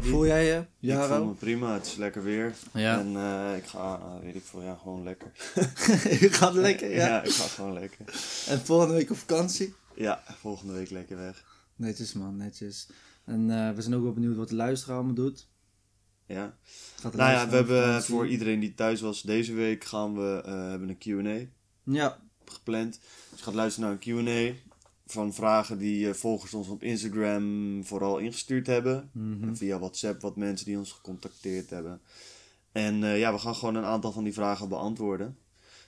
Hoe 0.00 0.10
voel 0.10 0.26
jij 0.26 0.44
je, 0.44 0.92
Ik 0.92 0.98
voel 0.98 1.24
me 1.24 1.34
prima, 1.34 1.74
het 1.74 1.86
is 1.86 1.96
lekker 1.96 2.22
weer. 2.22 2.54
Ja. 2.72 2.98
En 2.98 3.16
eh, 3.16 3.56
ik 3.56 3.64
ga, 3.64 3.98
eh, 3.98 4.20
weet 4.22 4.34
ik 4.34 4.42
veel, 4.44 4.62
ja, 4.62 4.74
gewoon 4.82 5.02
lekker. 5.02 5.30
je 6.20 6.28
gaat 6.30 6.54
lekker, 6.54 6.90
ja. 6.94 7.22
ik 7.22 7.30
ga 7.30 7.46
gewoon 7.46 7.72
lekker. 7.72 7.98
En 8.48 8.60
volgende 8.60 8.94
week 8.94 9.10
op 9.10 9.16
vakantie? 9.16 9.74
Ja, 9.94 10.22
volgende 10.40 10.72
week 10.72 10.90
lekker 10.90 11.16
weg. 11.16 11.44
Netjes 11.76 12.12
man, 12.12 12.36
netjes. 12.36 12.88
En 13.24 13.50
eh, 13.50 13.74
we 13.74 13.82
zijn 13.82 13.94
ook 13.94 14.02
wel 14.02 14.12
benieuwd 14.12 14.36
wat 14.36 14.48
de 14.48 14.54
luisteraar 14.54 14.96
allemaal 14.96 15.14
doet. 15.14 15.48
Ja. 16.26 16.56
Gaat 17.00 17.14
Nou 17.14 17.30
ja, 17.30 17.48
we 17.48 17.54
hebben 17.56 17.82
vakantie? 17.84 18.14
voor 18.14 18.26
iedereen 18.28 18.60
die 18.60 18.74
thuis 18.74 19.00
was, 19.00 19.22
deze 19.22 19.52
week 19.52 19.84
gaan 19.84 20.14
we, 20.14 20.42
eh, 20.44 20.68
hebben 20.68 20.88
een 20.88 20.98
Q&A 20.98 21.46
Ja, 21.92 22.18
gepland. 22.44 23.00
Dus 23.30 23.38
je 23.38 23.44
gaat 23.44 23.54
luisteren 23.54 23.88
naar 23.88 23.98
een 24.02 24.24
Q&A 24.24 24.69
van 25.10 25.34
vragen 25.34 25.78
die 25.78 26.08
eh, 26.08 26.14
volgers 26.14 26.54
ons 26.54 26.68
op 26.68 26.82
Instagram 26.82 27.84
vooral 27.84 28.18
ingestuurd 28.18 28.66
hebben. 28.66 29.10
Mhm. 29.12 29.54
Via 29.54 29.78
WhatsApp 29.78 30.22
wat 30.22 30.36
mensen 30.36 30.66
die 30.66 30.78
ons 30.78 30.92
gecontacteerd 30.92 31.70
hebben. 31.70 32.00
En 32.72 33.04
eh, 33.04 33.18
ja, 33.18 33.32
we 33.32 33.38
gaan 33.38 33.54
gewoon 33.54 33.74
een 33.74 33.84
aantal 33.84 34.12
van 34.12 34.24
die 34.24 34.32
vragen 34.32 34.68
beantwoorden. 34.68 35.36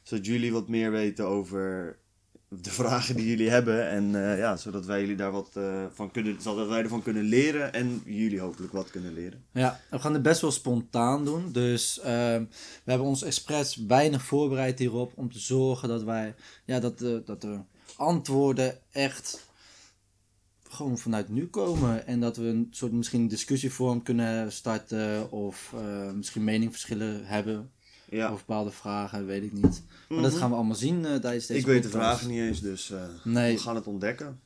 Zodat 0.03 0.27
jullie 0.27 0.53
wat 0.53 0.69
meer 0.69 0.91
weten 0.91 1.27
over 1.27 1.97
de 2.49 2.71
vragen 2.81 3.17
die 3.17 3.29
jullie 3.29 3.51
hebben. 3.51 3.89
En 3.89 4.31
eh, 4.31 4.39
ja, 4.39 4.57
zodat 4.57 4.87
wij 4.87 5.01
jullie 5.01 5.17
daar 5.17 5.33
wat 5.33 5.59
van 5.93 6.11
kunnen, 6.11 6.41
zodat 6.41 6.69
wij 6.69 6.83
ervan 6.83 7.03
kunnen 7.03 7.25
leren 7.25 7.73
en 7.73 8.03
jullie 8.05 8.41
hopelijk 8.41 8.73
wat 8.73 8.91
kunnen 8.91 9.15
leren. 9.15 9.45
ja, 9.53 9.81
we 9.91 9.99
gaan 9.99 10.13
het 10.13 10.23
best 10.23 10.41
wel 10.41 10.51
spontaan 10.51 11.25
doen. 11.25 11.53
Dus 11.53 12.01
we 12.03 12.47
hebben 12.85 13.07
ons 13.07 13.23
expres 13.23 13.77
weinig 13.77 14.23
voorbereid 14.23 14.79
hierop 14.79 15.13
om 15.15 15.33
te 15.33 15.39
zorgen 15.39 15.89
dat 15.89 16.03
wij, 16.03 16.35
ja, 16.65 16.81
dat 16.81 16.99
dat 17.25 17.41
de 17.41 17.59
antwoorden 17.97 18.79
echt 18.93 19.47
gewoon 20.69 20.99
vanuit 20.99 21.29
nu 21.29 21.47
komen. 21.47 22.07
En 22.07 22.21
dat 22.21 22.37
we 22.37 22.45
een 22.45 22.69
soort 22.71 22.93
misschien 22.93 23.29
discussievorm 23.29 24.03
kunnen 24.03 24.53
starten 24.53 25.31
of 25.31 25.73
eh, 25.77 26.11
misschien 26.13 26.45
meningsverschillen 26.45 27.27
hebben. 27.27 27.71
Ja, 28.09 28.25
Over 28.29 28.45
bepaalde 28.47 28.71
vragen, 28.71 29.27
weet 29.27 29.43
ik 29.43 29.53
niet. 29.53 29.83
Maar 30.09 30.23
dat 30.23 30.35
gaan 30.35 30.51
we 30.51 30.57
allemaal 30.57 30.75
zien 30.75 31.05
eh, 31.05 31.15
tijdens 31.15 31.47
deze 31.47 31.61
ik 31.61 31.67
weet 31.67 31.83
de 31.83 31.89
vragen 31.89 32.29
niet 32.29 32.39
eens, 32.41 32.61
dus 32.61 32.91
eh, 32.91 33.03
Nee. 33.25 33.55
we 33.55 33.61
gaan 33.61 33.75
het 33.75 33.87
ontdekken. 33.87 34.41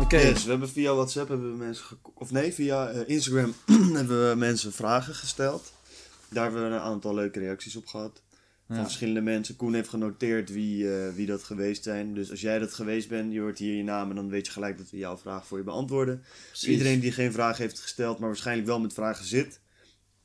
Oké, 0.00 0.16
Yes, 0.18 0.44
we 0.44 0.50
hebben 0.50 0.68
via 0.68 0.94
WhatsApp 0.94 1.28
hebben 1.28 1.50
we 1.52 1.56
mensen 1.64 1.84
of 2.14 2.30
nee, 2.30 2.52
via 2.52 2.88
Instagram 2.90 3.54
hebben 3.98 4.28
we 4.28 4.36
mensen 4.36 4.72
vragen 4.72 5.14
gesteld. 5.14 5.72
Daar 6.30 6.44
hebben 6.44 6.62
we 6.68 6.74
een 6.74 6.80
aantal 6.80 7.14
leuke 7.14 7.38
reacties 7.38 7.76
op 7.76 7.86
gehad. 7.86 8.22
Van 8.66 8.76
Ja. 8.76 8.82
verschillende 8.82 9.20
mensen. 9.20 9.56
Koen 9.56 9.74
heeft 9.74 9.88
genoteerd 9.88 10.50
wie, 10.52 10.96
eh, 10.96 11.12
wie 11.14 11.26
dat 11.26 11.42
geweest 11.44 11.82
zijn. 11.82 12.14
Dus 12.14 12.30
als 12.30 12.40
jij 12.40 12.58
dat 12.58 12.74
geweest 12.74 13.08
bent, 13.08 13.32
je 13.32 13.40
hoort 13.40 13.58
hier 13.58 13.76
je 13.76 13.82
naam 13.82 14.10
en 14.10 14.16
dan 14.16 14.28
weet 14.28 14.46
je 14.46 14.52
gelijk 14.52 14.78
dat 14.78 14.90
we 14.90 14.96
jouw 14.96 15.16
vraag 15.16 15.46
voor 15.46 15.58
je 15.58 15.64
beantwoorden. 15.64 16.22
precies. 16.48 16.68
Iedereen 16.68 17.00
die 17.00 17.12
geen 17.12 17.32
vraag 17.32 17.58
heeft 17.58 17.80
gesteld, 17.80 18.18
maar 18.18 18.28
waarschijnlijk 18.28 18.66
wel 18.68 18.80
met 18.80 18.92
vragen 18.92 19.24
zit. 19.24 19.60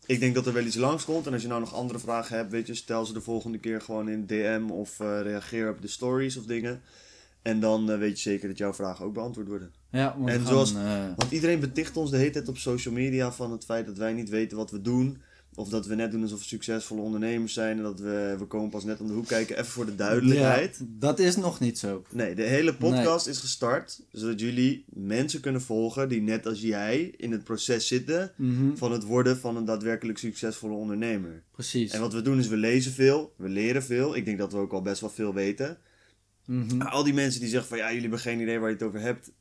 Ik 0.05 0.19
denk 0.19 0.35
dat 0.35 0.47
er 0.47 0.53
wel 0.53 0.65
iets 0.65 0.75
langs 0.75 1.05
komt. 1.05 1.25
En 1.27 1.33
als 1.33 1.41
je 1.41 1.47
nou 1.47 1.59
nog 1.59 1.73
andere 1.73 1.99
vragen 1.99 2.37
hebt, 2.37 2.51
weet 2.51 2.67
je, 2.67 2.73
stel 2.73 3.05
ze 3.05 3.13
de 3.13 3.21
volgende 3.21 3.57
keer 3.57 3.81
gewoon 3.81 4.09
in 4.09 4.25
DM 4.27 4.63
of 4.71 4.99
eh, 4.99 5.21
reageer 5.21 5.69
op 5.69 5.81
de 5.81 5.87
stories 5.87 6.37
of 6.37 6.45
dingen. 6.45 6.81
En 7.41 7.59
dan 7.59 7.91
eh, 7.91 7.97
weet 7.97 8.21
je 8.21 8.29
zeker 8.29 8.47
dat 8.47 8.57
jouw 8.57 8.73
vragen 8.73 9.05
ook 9.05 9.13
beantwoord 9.13 9.47
worden. 9.47 9.73
Ja, 9.91 10.15
want 10.17 10.29
En 10.29 10.45
zoals- 10.47 10.73
Want 11.15 11.31
iedereen 11.31 11.59
beticht 11.59 11.97
ons 11.97 12.11
de 12.11 12.17
hele 12.17 12.29
tijd 12.29 12.47
op 12.47 12.57
social 12.57 12.93
media 12.93 13.31
van 13.31 13.51
het 13.51 13.65
feit 13.65 13.85
dat 13.85 13.97
wij 13.97 14.13
niet 14.13 14.29
weten 14.29 14.57
wat 14.57 14.71
we 14.71 14.81
doen. 14.81 15.21
Of 15.55 15.69
dat 15.69 15.85
we 15.85 15.95
net 15.95 16.11
doen 16.11 16.21
alsof 16.21 16.39
we 16.39 16.45
succesvolle 16.45 17.01
ondernemers 17.01 17.53
zijn. 17.53 17.77
En 17.77 17.83
dat 17.83 17.99
we, 17.99 18.35
we 18.39 18.45
komen 18.45 18.69
pas 18.69 18.83
net 18.83 18.99
om 18.99 19.07
de 19.07 19.13
hoek 19.13 19.27
kijken. 19.27 19.55
Even 19.57 19.71
voor 19.71 19.85
de 19.85 19.95
duidelijkheid. 19.95 20.77
ja, 20.79 20.85
dat 20.89 21.19
is 21.19 21.35
nog 21.35 21.59
niet 21.59 21.79
zo. 21.79 22.03
Nee, 22.11 22.35
de 22.35 22.43
hele 22.43 22.75
podcast 22.75 23.27
is 23.27 23.37
gestart. 23.37 24.01
Zodat 24.11 24.39
jullie 24.39 24.85
mensen 24.89 25.39
kunnen 25.39 25.61
volgen 25.61 26.09
die 26.09 26.21
net 26.21 26.45
als 26.45 26.61
jij 26.61 27.13
in 27.17 27.31
het 27.31 27.43
proces 27.43 27.87
zitten. 27.87 28.31
Mhm, 28.37 28.75
Van 28.75 28.91
het 28.91 29.03
worden 29.03 29.37
van 29.37 29.55
een 29.55 29.65
daadwerkelijk 29.65 30.17
succesvolle 30.17 30.73
ondernemer. 30.73 31.43
Precies. 31.51 31.91
En 31.91 31.99
wat 31.99 32.13
we 32.13 32.21
doen 32.21 32.39
is 32.39 32.47
we 32.47 32.57
lezen 32.57 32.91
veel. 32.91 33.33
We 33.37 33.49
leren 33.49 33.83
veel. 33.83 34.15
Ik 34.15 34.25
denk 34.25 34.37
dat 34.37 34.51
we 34.51 34.57
ook 34.57 34.73
al 34.73 34.81
best 34.81 35.01
wel 35.01 35.09
veel 35.09 35.33
weten. 35.33 35.77
Maar 36.77 36.89
al 36.89 37.03
die 37.03 37.13
mensen 37.13 37.39
die 37.41 37.49
zeggen 37.49 37.69
van 37.69 37.77
ja, 37.77 37.85
jullie 37.85 38.01
hebben 38.01 38.19
geen 38.19 38.39
idee 38.39 38.59
waar 38.59 38.69
je 38.69 38.75
het 38.75 38.83
over 38.83 38.99
hebt. 38.99 39.31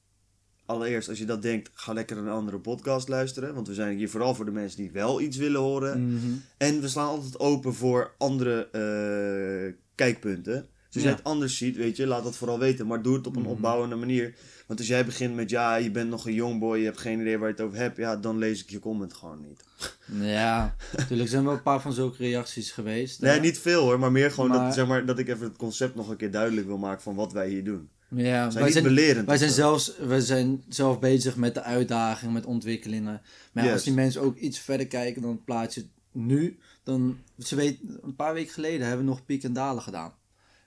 Allereerst, 0.71 1.09
als 1.09 1.19
je 1.19 1.25
dat 1.25 1.43
denkt, 1.43 1.71
ga 1.75 1.93
lekker 1.93 2.17
een 2.17 2.29
andere 2.29 2.59
podcast 2.59 3.09
luisteren. 3.09 3.55
Want 3.55 3.69
we 3.69 3.75
zijn 3.75 3.97
hier 3.97 4.11
vooral 4.11 4.35
voor 4.35 4.45
de 4.45 4.51
mensen 4.51 4.79
die 4.79 4.91
wel 4.91 5.21
iets 5.21 5.37
willen 5.37 5.61
horen. 5.61 6.15
Mhm. 6.15 6.27
En 6.57 6.81
we 6.81 6.89
staan 6.89 7.07
altijd 7.09 7.39
open 7.41 7.75
voor 7.75 8.15
andere 8.19 8.69
eh, 8.71 9.75
kijkpunten. 9.95 10.53
Dus 10.53 10.63
als 10.95 11.03
Ja. 11.03 11.09
jij 11.09 11.11
het 11.11 11.25
anders 11.25 11.57
ziet, 11.57 11.77
weet 11.77 11.97
je, 11.97 12.07
laat 12.07 12.25
dat 12.25 12.37
vooral 12.37 12.59
weten. 12.59 12.87
Maar 12.87 13.03
doe 13.03 13.17
het 13.17 13.27
op 13.27 13.37
een 13.37 13.43
Mhm. 13.43 13.51
opbouwende 13.51 13.97
manier. 13.97 14.35
Want 14.67 14.79
als 14.79 14.89
jij 14.89 15.05
begint 15.05 15.35
met 15.35 15.51
ja, 15.51 15.77
je 15.77 15.91
bent 15.91 16.11
nog 16.11 16.27
een 16.27 16.35
jongboy, 16.35 16.79
je 16.79 16.85
hebt 16.85 16.99
geen 16.99 17.21
idee 17.21 17.39
waar 17.39 17.49
je 17.49 17.55
het 17.55 17.63
over 17.65 17.79
hebt. 17.79 17.97
Ja, 17.97 18.17
dan 18.17 18.39
lees 18.39 18.63
ik 18.63 18.71
je 18.71 18.79
comment 18.79 19.15
gewoon 19.15 19.41
niet. 19.49 19.65
Ja, 20.23 20.77
natuurlijk 20.97 21.29
zijn 21.31 21.45
wel 21.45 21.53
een 21.53 21.63
paar 21.63 21.81
van 21.81 21.93
zulke 21.93 22.17
reacties 22.17 22.71
geweest. 22.73 23.21
Nee, 23.21 23.33
hè. 23.35 23.41
niet 23.41 23.59
veel 23.59 23.83
hoor, 23.83 23.99
maar 23.99 24.13
meer 24.13 24.31
gewoon 24.31 24.51
Maar- 24.51 24.65
dat, 24.65 24.75
zeg 24.75 24.87
maar, 24.87 25.07
dat 25.07 25.19
ik 25.19 25.29
even 25.29 25.47
het 25.47 25.57
concept 25.57 25.95
nog 25.95 26.09
een 26.09 26.17
keer 26.17 26.31
duidelijk 26.31 26.67
wil 26.67 26.79
maken 26.79 27.03
van 27.03 27.15
wat 27.15 27.33
wij 27.33 27.49
hier 27.49 27.65
doen. 27.65 27.89
Ja, 28.15 28.51
zijn 28.51 28.63
wij 28.65 28.73
zijn, 28.73 28.85
belerend. 28.85 29.27
wij 29.27 29.37
zijn, 29.37 29.51
zelfs, 29.51 29.97
wij 29.99 30.21
zijn 30.21 30.65
zelf 30.69 30.99
bezig 30.99 31.37
met 31.37 31.55
de 31.55 31.63
uitdagingen, 31.63 32.35
met 32.35 32.47
ontwikkelingen. 32.47 33.23
Maar 33.53 33.65
Yes. 33.65 33.73
als 33.73 33.83
die 33.85 33.93
mensen 33.93 34.21
ook 34.21 34.37
iets 34.37 34.59
verder 34.59 34.87
kijken 34.87 35.23
dan 35.23 35.31
het 35.31 35.45
plaatje 35.45 35.85
nu, 36.13 36.59
dan... 36.83 37.19
Ze 37.39 37.57
weet, 37.57 37.79
een 38.03 38.17
paar 38.17 38.35
weken 38.35 38.53
geleden 38.53 38.87
hebben 38.87 39.05
we 39.05 39.11
nog 39.11 39.25
piek 39.25 39.45
en 39.45 39.53
dalen 39.53 39.83
gedaan. 39.83 40.13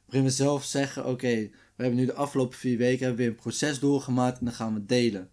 Waarin 0.05 0.23
we 0.23 0.29
zelf 0.35 0.63
zeggen, 0.65 1.05
oké, 1.05 1.35
we 1.75 1.83
hebben 1.83 1.99
nu 1.99 2.05
de 2.05 2.13
afgelopen 2.13 2.57
vier 2.57 2.77
weken 2.77 2.99
hebben 2.99 3.15
we 3.17 3.21
weer 3.23 3.31
een 3.31 3.41
proces 3.41 3.79
doorgemaakt 3.79 4.39
en 4.39 4.45
dan 4.45 4.53
gaan 4.53 4.73
we 4.73 4.85
delen. 4.85 5.29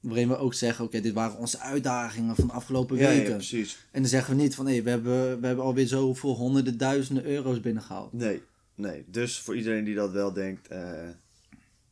Waarin 0.00 0.28
we 0.28 0.36
ook 0.36 0.54
zeggen, 0.54 0.84
oké, 0.84 1.00
dit 1.00 1.12
waren 1.12 1.38
onze 1.38 1.58
uitdagingen 1.58 2.34
van 2.34 2.46
de 2.46 2.52
afgelopen 2.52 2.96
Ja, 2.96 3.10
ja, 3.10 3.16
weken. 3.18 3.32
precies. 3.34 3.86
en 3.90 4.00
dan 4.00 4.10
zeggen 4.10 4.36
we 4.36 4.42
niet 4.42 4.54
van, 4.54 4.66
hé, 4.66 4.82
we, 4.82 4.90
hebben, 4.90 5.40
we 5.40 5.46
hebben 5.46 5.64
alweer 5.64 5.86
zoveel 5.86 6.34
honderden 6.34 6.78
duizenden 6.78 7.24
euro's 7.24 7.60
binnengehaald. 7.60 8.12
Nee, 8.12 8.42
nee. 8.74 9.04
Dus 9.06 9.38
voor 9.38 9.56
iedereen 9.56 9.84
die 9.84 9.94
dat 9.94 10.12
wel 10.12 10.32
denkt, 10.32 10.68
eh, 10.68 11.08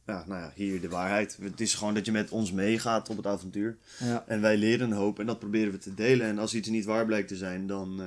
ja, 0.07 0.25
nou 0.27 0.41
ja, 0.41 0.53
hier 0.55 0.81
de 0.81 0.89
waarheid. 0.89 1.39
Het 1.41 1.61
is 1.61 1.75
gewoon 1.75 1.95
dat 1.95 2.05
je 2.07 2.13
met 2.13 2.31
ons 2.31 2.53
meegaat 2.53 3.09
op 3.11 3.17
het 3.17 3.27
avontuur. 3.27 3.77
Ja, 3.99 4.25
En 4.27 4.41
wij 4.41 4.57
leren 4.57 4.91
een 4.91 4.97
hoop 4.97 5.19
en 5.19 5.27
dat 5.27 5.39
proberen 5.39 5.73
we 5.73 5.79
te 5.79 5.95
delen. 5.95 6.27
En 6.27 6.39
als 6.39 6.55
iets 6.55 6.69
niet 6.69 6.85
waar 6.85 7.07
blijkt 7.07 7.29
te 7.29 7.37
zijn, 7.37 7.67
dan 7.67 8.01
eh, 8.01 8.07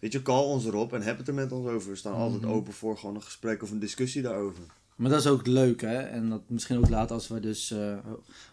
weet 0.00 0.12
je, 0.12 0.22
call 0.22 0.44
ons 0.44 0.64
erop 0.64 0.92
en 0.92 1.02
heb 1.02 1.18
het 1.18 1.28
er 1.28 1.34
met 1.34 1.52
ons 1.52 1.68
over. 1.68 1.90
We 1.90 1.96
staan 1.96 2.14
altijd 2.14 2.42
Mhm. 2.42 2.50
open 2.50 2.72
voor 2.72 2.98
gewoon 2.98 3.14
een 3.14 3.22
gesprek 3.22 3.62
of 3.62 3.70
een 3.70 3.78
discussie 3.78 4.22
daarover. 4.22 4.62
Maar 4.96 5.10
dat 5.10 5.20
is 5.20 5.26
ook 5.26 5.46
leuk, 5.46 5.80
hè? 5.80 5.98
En 5.98 6.28
dat 6.28 6.42
misschien 6.46 6.78
ook 6.78 6.88
later 6.88 7.14
als 7.14 7.28
wij 7.28 7.40
dus, 7.40 7.70
eh, 7.70 7.96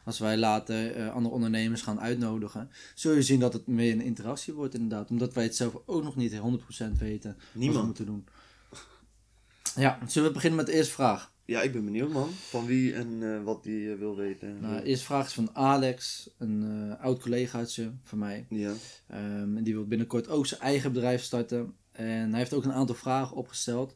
als 0.06 0.20
wij 0.20 0.38
later 0.38 0.96
eh, 0.96 1.14
andere 1.14 1.35
ondernemers 1.35 1.81
gaan 1.81 2.00
uitnodigen, 2.00 2.70
zul 2.96 3.14
je 3.14 3.22
zien 3.22 3.40
dat 3.40 3.53
het 3.53 3.68
meer 3.68 3.91
een 3.91 4.02
interactie 4.02 4.53
wordt 4.53 4.74
inderdaad. 4.74 5.09
Omdat 5.09 5.34
wij 5.34 5.44
het 5.44 5.56
zelf 5.56 5.74
ook 5.85 6.03
nog 6.03 6.16
niet 6.16 6.38
100% 6.38 6.97
weten 7.00 7.38
wat 7.53 7.74
we 7.75 7.81
moeten 7.85 8.06
doen. 8.06 8.25
Ja, 9.75 10.00
zullen 10.08 10.28
we 10.28 10.34
beginnen 10.34 10.58
met 10.59 10.68
de 10.68 10.74
eerste 10.74 10.94
vraag? 10.94 11.32
Ja, 11.45 11.61
ik 11.61 11.72
ben 11.72 11.85
benieuwd 11.85 12.11
man, 12.11 12.29
van 12.29 12.66
wie 12.66 12.93
en 12.93 13.35
eh, 13.35 13.43
wat 13.43 13.63
die 13.63 13.91
eh, 13.91 13.97
wil 13.97 14.16
weten. 14.16 14.59
Nou, 14.59 14.75
de 14.81 14.84
eerste 14.84 15.05
vraag 15.05 15.25
is 15.25 15.34
van 15.34 15.55
Alex, 15.55 16.29
een 16.37 16.90
eh, 16.91 17.03
oud 17.03 17.22
collegaatje 17.22 17.93
van 18.03 18.17
mij. 18.17 18.45
Ja, 18.49 18.73
Ehm, 19.07 19.57
en 19.57 19.63
die 19.63 19.73
wil 19.73 19.87
binnenkort 19.87 20.28
ook 20.28 20.45
zijn 20.45 20.61
eigen 20.61 20.91
bedrijf 20.93 21.22
starten. 21.23 21.75
En 21.91 22.29
hij 22.29 22.40
heeft 22.40 22.53
ook 22.53 22.63
een 22.63 22.73
aantal 22.73 22.95
vragen 22.95 23.35
opgesteld. 23.37 23.93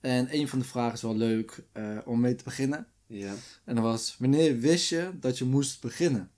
En 0.00 0.34
een 0.34 0.48
van 0.48 0.58
de 0.58 0.64
vragen 0.64 0.94
is 0.94 1.02
wel 1.02 1.16
leuk 1.16 1.64
om 2.04 2.20
mee 2.20 2.34
te 2.34 2.44
beginnen. 2.44 2.86
ja. 3.06 3.34
En 3.64 3.74
dat 3.74 3.84
was, 3.84 4.16
wanneer 4.18 4.58
wist 4.58 4.88
je 4.88 5.10
dat 5.20 5.38
je 5.38 5.44
moest 5.44 5.80
beginnen 5.80 6.30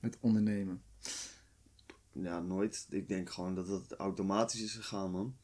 met 0.00 0.16
ondernemen? 0.20 0.82
Ja, 2.12 2.40
nooit. 2.40 2.86
Ik 2.90 3.08
denk 3.08 3.30
gewoon 3.30 3.54
dat 3.54 3.68
het 3.68 3.92
automatisch 3.92 4.62
is 4.62 4.72
gegaan, 4.74 5.10
man. 5.10 5.36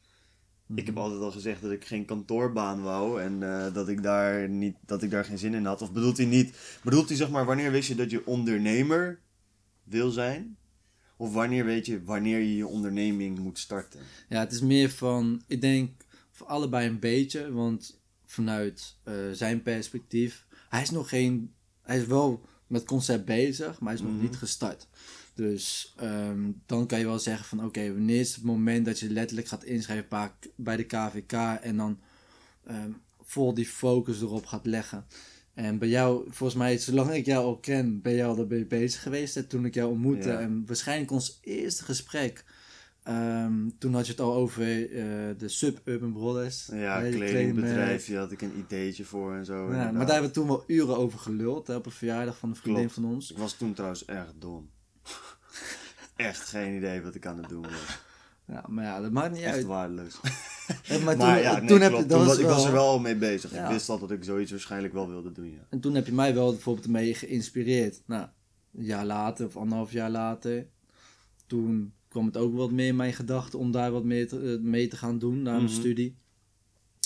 Ik 0.74 0.78
Mhm. 0.78 0.86
heb 0.86 0.96
altijd 0.98 1.20
al 1.20 1.30
gezegd 1.30 1.62
dat 1.62 1.70
ik 1.70 1.84
geen 1.84 2.04
kantoorbaan 2.04 2.82
wou 2.82 3.22
en 3.22 3.42
eh, 3.42 3.74
dat, 3.74 3.88
ik 3.88 4.02
daar 4.02 4.48
niet, 4.48 4.76
dat 4.86 5.02
ik 5.02 5.10
daar 5.10 5.24
geen 5.24 5.38
zin 5.38 5.54
in 5.54 5.64
had. 5.64 5.82
Of 5.82 5.92
bedoelt 5.92 6.16
hij 6.16 6.26
niet? 6.26 6.56
Bedoelt 6.84 7.08
hij 7.08 7.16
zeg 7.16 7.30
maar, 7.30 7.44
wanneer 7.44 7.70
wist 7.70 7.88
je 7.88 7.94
dat 7.94 8.10
je 8.10 8.26
ondernemer 8.26 9.20
wil 9.84 10.10
zijn? 10.10 10.56
Of 11.16 11.32
wanneer 11.32 11.64
weet 11.64 11.86
je 11.86 12.02
wanneer 12.04 12.38
je 12.38 12.56
je 12.56 12.66
onderneming 12.66 13.38
moet 13.38 13.58
starten? 13.58 14.00
Ja, 14.28 14.40
het 14.40 14.52
is 14.52 14.60
meer 14.60 14.90
van, 14.90 15.42
ik 15.46 15.60
denk, 15.60 15.90
allebei 16.44 16.88
een 16.88 16.98
beetje, 16.98 17.52
want 17.52 18.00
vanuit 18.24 18.96
eh, 19.02 19.14
zijn 19.32 19.62
perspectief, 19.62 20.46
hij 20.68 20.82
is 20.82 20.90
nog 20.90 21.08
geen, 21.08 21.52
hij 21.82 21.98
is 21.98 22.06
wel 22.06 22.44
met 22.66 22.84
concept 22.84 23.24
bezig, 23.24 23.80
maar 23.80 23.88
hij 23.88 23.98
is 24.02 24.06
nog 24.06 24.12
Mhm. 24.16 24.22
niet 24.22 24.36
gestart. 24.36 24.88
Dus 25.34 25.94
ehm, 25.96 26.50
dan 26.66 26.86
kan 26.86 26.98
je 26.98 27.04
wel 27.04 27.18
zeggen 27.18 27.44
van 27.44 27.64
oké, 27.64 27.92
wanneer 27.92 28.20
is 28.20 28.34
het 28.34 28.44
moment 28.44 28.84
dat 28.84 28.98
je 28.98 29.10
letterlijk 29.10 29.48
gaat 29.48 29.64
inschrijven 29.64 30.30
bij 30.56 30.76
de 30.76 30.84
KVK 30.84 31.32
en 31.62 31.76
dan 31.76 31.98
ehm, 32.66 32.90
vol 33.22 33.54
die 33.54 33.66
focus 33.66 34.20
erop 34.20 34.46
gaat 34.46 34.66
leggen. 34.66 35.04
En 35.54 35.78
bij 35.78 35.88
jou, 35.88 36.24
volgens 36.28 36.58
mij, 36.58 36.78
zolang 36.78 37.10
ik 37.12 37.26
jou 37.26 37.44
al 37.44 37.58
ken, 37.58 38.00
ben 38.02 38.12
je 38.12 38.24
al 38.24 38.38
ermee 38.38 38.66
bezig 38.66 39.02
geweest. 39.02 39.34
Hè, 39.34 39.42
toen 39.42 39.64
ik 39.64 39.74
jou 39.74 39.90
ontmoette. 39.90 40.28
Ja. 40.28 40.40
En 40.40 40.62
waarschijnlijk 40.66 41.10
ons 41.10 41.38
eerste 41.42 41.84
gesprek. 41.84 42.44
ehm, 43.02 43.68
toen 43.78 43.94
had 43.94 44.06
je 44.06 44.12
het 44.12 44.20
al 44.20 44.34
over 44.34 44.62
eh, 44.90 45.04
de 45.38 45.48
Suburban 45.48 46.12
Brothers. 46.12 46.68
Ja, 46.72 46.98
hè, 47.00 47.06
je 47.06 47.14
kledingbedrijf, 47.14 48.06
daar 48.08 48.18
had 48.18 48.32
ik 48.32 48.42
een 48.42 48.58
ideetje 48.58 49.04
voor 49.04 49.34
en 49.34 49.44
zo. 49.44 49.72
Ja, 49.72 49.90
maar 49.90 50.06
daar 50.06 50.12
hebben 50.12 50.28
we 50.30 50.30
toen 50.36 50.46
wel 50.46 50.64
uren 50.66 50.96
over 50.96 51.18
geluld. 51.18 51.66
Hè, 51.66 51.74
op 51.74 51.86
een 51.86 51.92
verjaardag 51.92 52.38
van 52.38 52.48
een 52.48 52.56
vriendin 52.56 52.82
Klopt. 52.82 52.94
van 53.00 53.04
ons. 53.14 53.30
Ik 53.30 53.38
was 53.38 53.56
toen 53.56 53.72
trouwens 53.74 54.04
erg 54.04 54.32
dom. 54.38 54.70
Echt 56.16 56.40
geen 56.48 56.76
idee 56.76 57.02
wat 57.02 57.14
ik 57.14 57.26
aan 57.26 57.36
het 57.38 57.48
doen 57.48 57.62
was. 57.62 57.98
Ja, 58.46 58.64
maar 58.68 58.84
ja, 58.84 59.00
dat 59.00 59.10
maakt 59.12 59.32
niet 59.34 59.42
Echt 59.42 59.54
uit. 59.54 59.64
waardeloos. 59.64 60.20
Hè, 60.82 60.98
maar 60.98 61.16
Maar 61.16 61.34
toen, 61.34 61.42
ja, 61.42 61.58
nee, 61.58 61.68
toen 61.68 61.80
heb 61.80 61.92
je, 61.92 62.06
dat 62.06 62.26
was 62.26 62.38
ik 62.38 62.44
was 62.46 62.64
er 62.64 62.72
wel- 62.72 62.98
mee 63.00 63.16
bezig. 63.16 63.52
Ja. 63.52 63.64
Ik 63.64 63.70
wist 63.72 63.88
al 63.88 63.98
dat 63.98 64.10
ik 64.10 64.24
zoiets 64.24 64.50
waarschijnlijk 64.50 64.92
wel 64.94 65.08
wilde 65.08 65.32
doen, 65.32 65.50
ja. 65.50 65.66
En 65.70 65.80
toen 65.80 65.94
heb 65.94 66.06
je 66.06 66.12
mij 66.12 66.34
wel 66.34 66.50
bijvoorbeeld 66.50 66.84
ermee 66.86 67.14
geïnspireerd. 67.14 68.02
Nou, 68.06 68.26
een 68.74 68.84
jaar 68.84 69.06
later 69.06 69.46
of 69.46 69.56
anderhalf 69.56 69.92
jaar 69.92 70.10
later. 70.10 70.66
Toen 71.46 71.92
kwam 72.08 72.26
het 72.26 72.36
ook 72.36 72.54
wat 72.54 72.70
meer 72.70 72.86
in 72.86 72.96
mijn 72.96 73.12
gedachten 73.12 73.58
om 73.58 73.70
daar 73.70 73.90
wat 73.92 74.04
meer 74.04 74.28
te, 74.28 74.52
eh, 74.52 74.64
mee 74.64 74.88
te 74.88 74.96
gaan 74.96 75.18
doen 75.18 75.42
na 75.42 75.50
mijn 75.52 75.64
Mhm. 75.64 75.72
studie. 75.72 76.16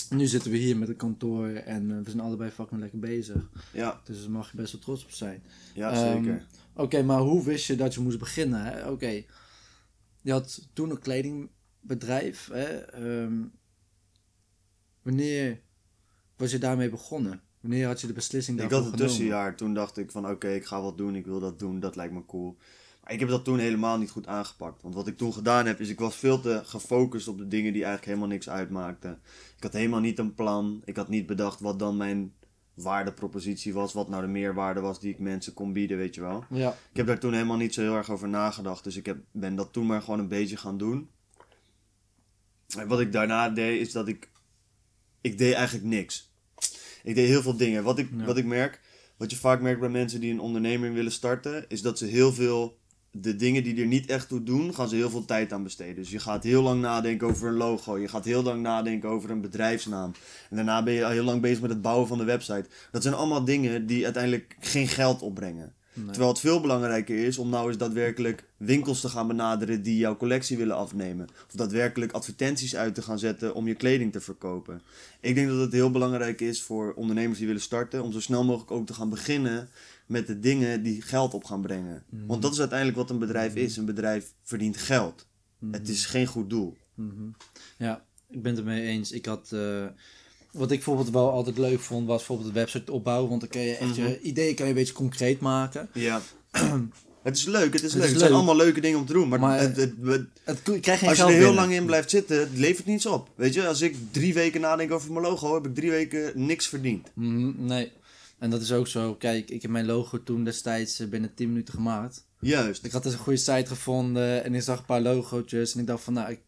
Nu 0.09 0.25
zitten 0.25 0.51
we 0.51 0.57
hier 0.57 0.77
met 0.77 0.89
een 0.89 0.95
kantoor 0.95 1.47
en 1.47 1.91
eh, 1.91 1.97
we 2.03 2.09
zijn 2.09 2.19
allebei 2.23 2.51
fucking 2.51 2.79
lekker 2.81 2.99
bezig. 2.99 3.49
Ja, 3.73 4.01
Dus 4.03 4.21
daar 4.21 4.31
mag 4.31 4.51
je 4.51 4.57
best 4.57 4.71
wel 4.71 4.81
trots 4.81 5.03
op 5.03 5.11
zijn. 5.11 5.43
ja 5.73 5.91
Ehm, 5.91 6.13
zeker. 6.23 6.45
Oké, 6.77 7.03
maar 7.03 7.19
hoe 7.19 7.43
wist 7.43 7.67
je 7.67 7.75
dat 7.75 7.93
je 7.93 7.99
moest 7.99 8.19
beginnen? 8.19 8.91
Oké, 8.91 9.23
je 10.21 10.31
had 10.31 10.67
toen 10.73 10.89
een 10.89 10.99
kledingbedrijf. 10.99 12.49
Hè? 12.51 12.63
ehm, 12.77 13.33
wanneer 15.01 15.61
was 16.37 16.51
je 16.51 16.57
daarmee 16.57 16.89
begonnen? 16.89 17.41
Wanneer 17.61 17.87
had 17.87 18.01
je 18.01 18.07
de 18.07 18.13
beslissing 18.13 18.57
Ik 18.57 18.69
daarvoor 18.69 18.79
had 18.79 18.87
een 18.87 18.97
genomen? 18.97 19.15
tussenjaar. 19.17 19.55
Toen 19.55 19.73
dacht 19.73 19.97
ik 19.97 20.11
van 20.11 20.29
oké, 20.29 20.49
ik 20.49 20.65
ga 20.65 20.81
wat 20.81 20.97
doen. 20.97 21.15
Ik 21.15 21.25
wil 21.25 21.39
dat 21.39 21.59
doen. 21.59 21.79
Dat 21.79 21.95
lijkt 21.95 22.13
me 22.13 22.25
cool. 22.25 22.57
Maar 23.03 23.13
ik 23.13 23.19
heb 23.19 23.29
dat 23.29 23.43
toen 23.43 23.59
helemaal 23.59 23.97
niet 23.97 24.11
goed 24.11 24.27
aangepakt. 24.27 24.81
Want 24.81 24.95
wat 24.95 25.07
ik 25.07 25.17
toen 25.17 25.33
gedaan 25.33 25.65
heb, 25.65 25.79
is 25.79 25.89
ik 25.89 25.99
was 25.99 26.15
veel 26.15 26.39
te 26.41 26.61
gefocust 26.63 27.27
op 27.27 27.37
de 27.37 27.47
dingen 27.47 27.73
die 27.73 27.83
eigenlijk 27.83 28.05
helemaal 28.05 28.33
niks 28.35 28.49
uitmaakten. 28.49 29.19
Ik 29.57 29.63
had 29.63 29.73
helemaal 29.73 29.99
niet 29.99 30.19
een 30.19 30.33
plan. 30.33 30.81
Ik 30.85 30.95
had 30.95 31.09
niet 31.09 31.25
bedacht 31.25 31.59
wat 31.59 31.79
dan 31.79 31.97
mijn 31.97 32.33
waardepropositie 32.77 33.73
was. 33.73 33.93
Wat 33.93 34.09
nou 34.09 34.21
de 34.21 34.27
meerwaarde 34.27 34.79
was 34.79 34.99
die 34.99 35.11
ik 35.13 35.19
mensen 35.19 35.53
kon 35.53 35.73
bieden, 35.73 35.97
weet 35.97 36.15
je 36.15 36.21
wel. 36.21 36.45
Ja. 36.49 36.69
Ik 36.91 36.97
heb 36.97 37.07
daar 37.07 37.19
toen 37.19 37.33
helemaal 37.33 37.57
niet 37.57 37.73
zo 37.73 37.81
heel 37.81 37.95
erg 37.95 38.11
over 38.11 38.29
nagedacht. 38.29 38.83
Dus 38.83 38.95
ik 38.95 39.05
heb, 39.05 39.17
ben 39.31 39.55
dat 39.55 39.73
toen 39.73 39.85
maar 39.85 40.01
gewoon 40.01 40.19
een 40.19 40.27
beetje 40.27 40.57
gaan 40.57 40.77
doen. 40.77 41.09
En 42.77 42.87
wat 42.87 42.99
ik 42.99 43.11
daarna 43.11 43.49
deed, 43.49 43.81
is 43.81 43.91
dat 43.91 44.07
ik... 44.07 44.29
Ik 45.21 45.37
deed 45.37 45.53
eigenlijk 45.53 45.85
niks. 45.85 46.31
Ik 47.03 47.15
deed 47.15 47.27
heel 47.27 47.41
veel 47.41 47.57
dingen. 47.57 47.83
Wat 47.83 47.97
ik, 47.99 48.09
Ja. 48.17 48.25
wat 48.25 48.37
ik 48.37 48.45
merk, 48.45 48.81
wat 49.17 49.31
je 49.31 49.37
vaak 49.37 49.61
merkt 49.61 49.79
bij 49.79 49.89
mensen 49.89 50.19
die 50.19 50.31
een 50.31 50.39
onderneming 50.39 50.93
willen 50.95 51.11
starten, 51.11 51.65
is 51.67 51.81
dat 51.81 51.97
ze 51.97 52.05
heel 52.05 52.33
veel... 52.33 52.77
De 53.21 53.35
dingen 53.35 53.63
die 53.63 53.81
er 53.81 53.87
niet 53.87 54.09
echt 54.09 54.27
toe 54.27 54.43
doen, 54.43 54.73
gaan 54.73 54.89
ze 54.89 54.95
heel 54.95 55.09
veel 55.09 55.25
tijd 55.25 55.53
aan 55.53 55.63
besteden. 55.63 55.95
Dus 55.95 56.09
je 56.09 56.19
gaat 56.19 56.43
heel 56.43 56.61
lang 56.61 56.81
nadenken 56.81 57.27
over 57.27 57.47
een 57.47 57.53
logo. 57.53 57.97
Je 57.97 58.07
gaat 58.07 58.25
heel 58.25 58.43
lang 58.43 58.61
nadenken 58.61 59.09
over 59.09 59.29
een 59.29 59.41
bedrijfsnaam. 59.41 60.11
En 60.49 60.55
daarna 60.55 60.83
ben 60.83 60.93
je 60.93 61.05
al 61.05 61.11
heel 61.11 61.23
lang 61.23 61.41
bezig 61.41 61.61
met 61.61 61.69
het 61.69 61.81
bouwen 61.81 62.07
van 62.07 62.17
de 62.17 62.23
website. 62.23 62.65
Dat 62.91 63.01
zijn 63.03 63.13
allemaal 63.13 63.43
dingen 63.43 63.85
die 63.85 64.03
uiteindelijk 64.03 64.55
geen 64.59 64.87
geld 64.87 65.21
opbrengen. 65.21 65.73
Nee. 65.97 66.05
Terwijl 66.05 66.29
het 66.29 66.39
veel 66.39 66.61
belangrijker 66.61 67.17
is 67.25 67.37
om 67.37 67.49
nou 67.49 67.67
eens 67.67 67.77
daadwerkelijk 67.77 68.43
winkels 68.57 69.01
te 69.01 69.09
gaan 69.09 69.27
benaderen 69.27 69.83
die 69.83 69.97
jouw 69.97 70.17
collectie 70.17 70.57
willen 70.57 70.75
afnemen. 70.75 71.27
Of 71.47 71.53
daadwerkelijk 71.53 72.11
advertenties 72.11 72.75
uit 72.75 72.95
te 72.95 73.01
gaan 73.01 73.19
zetten 73.19 73.53
om 73.53 73.67
je 73.67 73.75
kleding 73.75 74.11
te 74.11 74.21
verkopen. 74.21 74.81
Ik 75.19 75.35
denk 75.35 75.47
dat 75.47 75.59
het 75.59 75.71
heel 75.71 75.91
belangrijk 75.91 76.41
is 76.41 76.61
voor 76.61 76.93
ondernemers 76.93 77.37
die 77.37 77.47
willen 77.47 77.61
starten 77.61 78.03
om 78.03 78.11
zo 78.11 78.19
snel 78.19 78.43
mogelijk 78.43 78.71
ook 78.71 78.85
te 78.85 78.93
gaan 78.93 79.09
beginnen 79.09 79.69
met 80.07 80.27
de 80.27 80.39
dingen 80.39 80.83
die 80.83 81.01
geld 81.01 81.33
op 81.33 81.43
gaan 81.43 81.61
brengen. 81.61 82.03
Want 82.27 82.41
dat 82.41 82.53
is 82.53 82.59
uiteindelijk 82.59 82.97
wat 82.97 83.09
een 83.09 83.19
bedrijf 83.19 83.55
is. 83.55 83.77
Een 83.77 83.85
bedrijf 83.85 84.33
verdient 84.43 84.77
geld. 84.77 85.27
Het 85.71 85.89
is 85.89 86.05
geen 86.05 86.25
goed 86.27 86.49
doel. 86.49 86.77
Mhm. 86.95 87.11
Ja, 87.77 88.05
ik 88.29 88.41
ben 88.41 88.51
het 88.51 88.59
ermee 88.59 88.81
eens. 88.87 89.11
Ik 89.11 89.25
had, 89.25 89.51
eh, 89.51 89.85
wat 90.51 90.71
ik 90.71 90.77
bijvoorbeeld 90.77 91.09
wel 91.09 91.31
altijd 91.31 91.57
leuk 91.57 91.79
vond, 91.79 92.07
was 92.07 92.17
bijvoorbeeld 92.17 92.47
de 92.53 92.59
website 92.59 92.91
opbouwen. 92.91 93.29
Want 93.29 93.41
dan 93.41 93.49
kun 93.49 93.61
je 93.61 93.75
echt 93.75 93.95
je 93.95 94.21
ideeën 94.21 94.55
kan 94.55 94.65
je 94.65 94.71
een 94.71 94.77
beetje 94.77 94.93
concreet 94.93 95.39
maken. 95.39 95.89
Ja. 95.93 96.21
het 97.23 97.37
is 97.37 97.45
leuk, 97.45 97.73
het 97.73 97.83
is 97.83 97.93
Het 97.93 97.93
leuk. 97.93 98.03
is 98.03 98.09
het 98.09 98.19
zijn 98.19 98.31
leuk. 98.31 98.31
allemaal 98.39 98.55
leuke 98.55 98.81
dingen 98.81 98.99
om 98.99 99.05
te 99.05 99.13
doen. 99.13 99.27
Maar, 99.27 99.39
Maar- 99.39 99.59
het, 99.59 99.75
het- 99.75 100.79
krijg 100.81 101.03
Als 101.03 101.17
je 101.17 101.23
er 101.23 101.29
heel 101.29 101.37
binnen. 101.37 101.53
lang 101.55 101.71
in 101.73 101.85
blijft 101.85 102.09
zitten, 102.09 102.39
het 102.39 102.49
levert 102.57 102.85
niets 102.85 103.05
op. 103.05 103.29
Weet 103.35 103.53
je, 103.53 103.67
als 103.67 103.81
ik 103.81 103.95
drie 104.11 104.33
weken 104.33 104.61
nadenk 104.61 104.91
over 104.91 105.11
mijn 105.11 105.25
logo, 105.25 105.53
heb 105.53 105.65
ik 105.65 105.75
drie 105.75 105.89
weken 105.89 106.31
niks 106.45 106.67
verdiend. 106.67 107.07
Mhm, 107.15 107.51
nee. 107.65 107.91
En 108.39 108.49
dat 108.49 108.61
is 108.61 108.71
ook 108.71 108.87
zo. 108.87 109.15
Kijk, 109.15 109.49
ik 109.49 109.61
heb 109.61 109.71
mijn 109.71 109.85
logo 109.85 110.23
toen 110.23 110.43
destijds 110.43 110.99
eh, 110.99 111.07
binnen 111.07 111.33
10 111.33 111.47
minuten 111.47 111.73
gemaakt. 111.73 112.25
Juist. 112.39 112.85
Ik 112.85 112.91
had 112.91 113.03
dus 113.03 113.13
een 113.13 113.19
goede 113.19 113.39
site 113.39 113.65
gevonden 113.65 114.43
en 114.43 114.55
ik 114.55 114.61
zag 114.61 114.79
een 114.79 114.85
paar 114.85 115.01
logootjes. 115.01 115.73
En 115.73 115.79
ik 115.79 115.87
dacht 115.87 116.03
van, 116.03 116.13
nou, 116.13 116.31
ik 116.31 116.39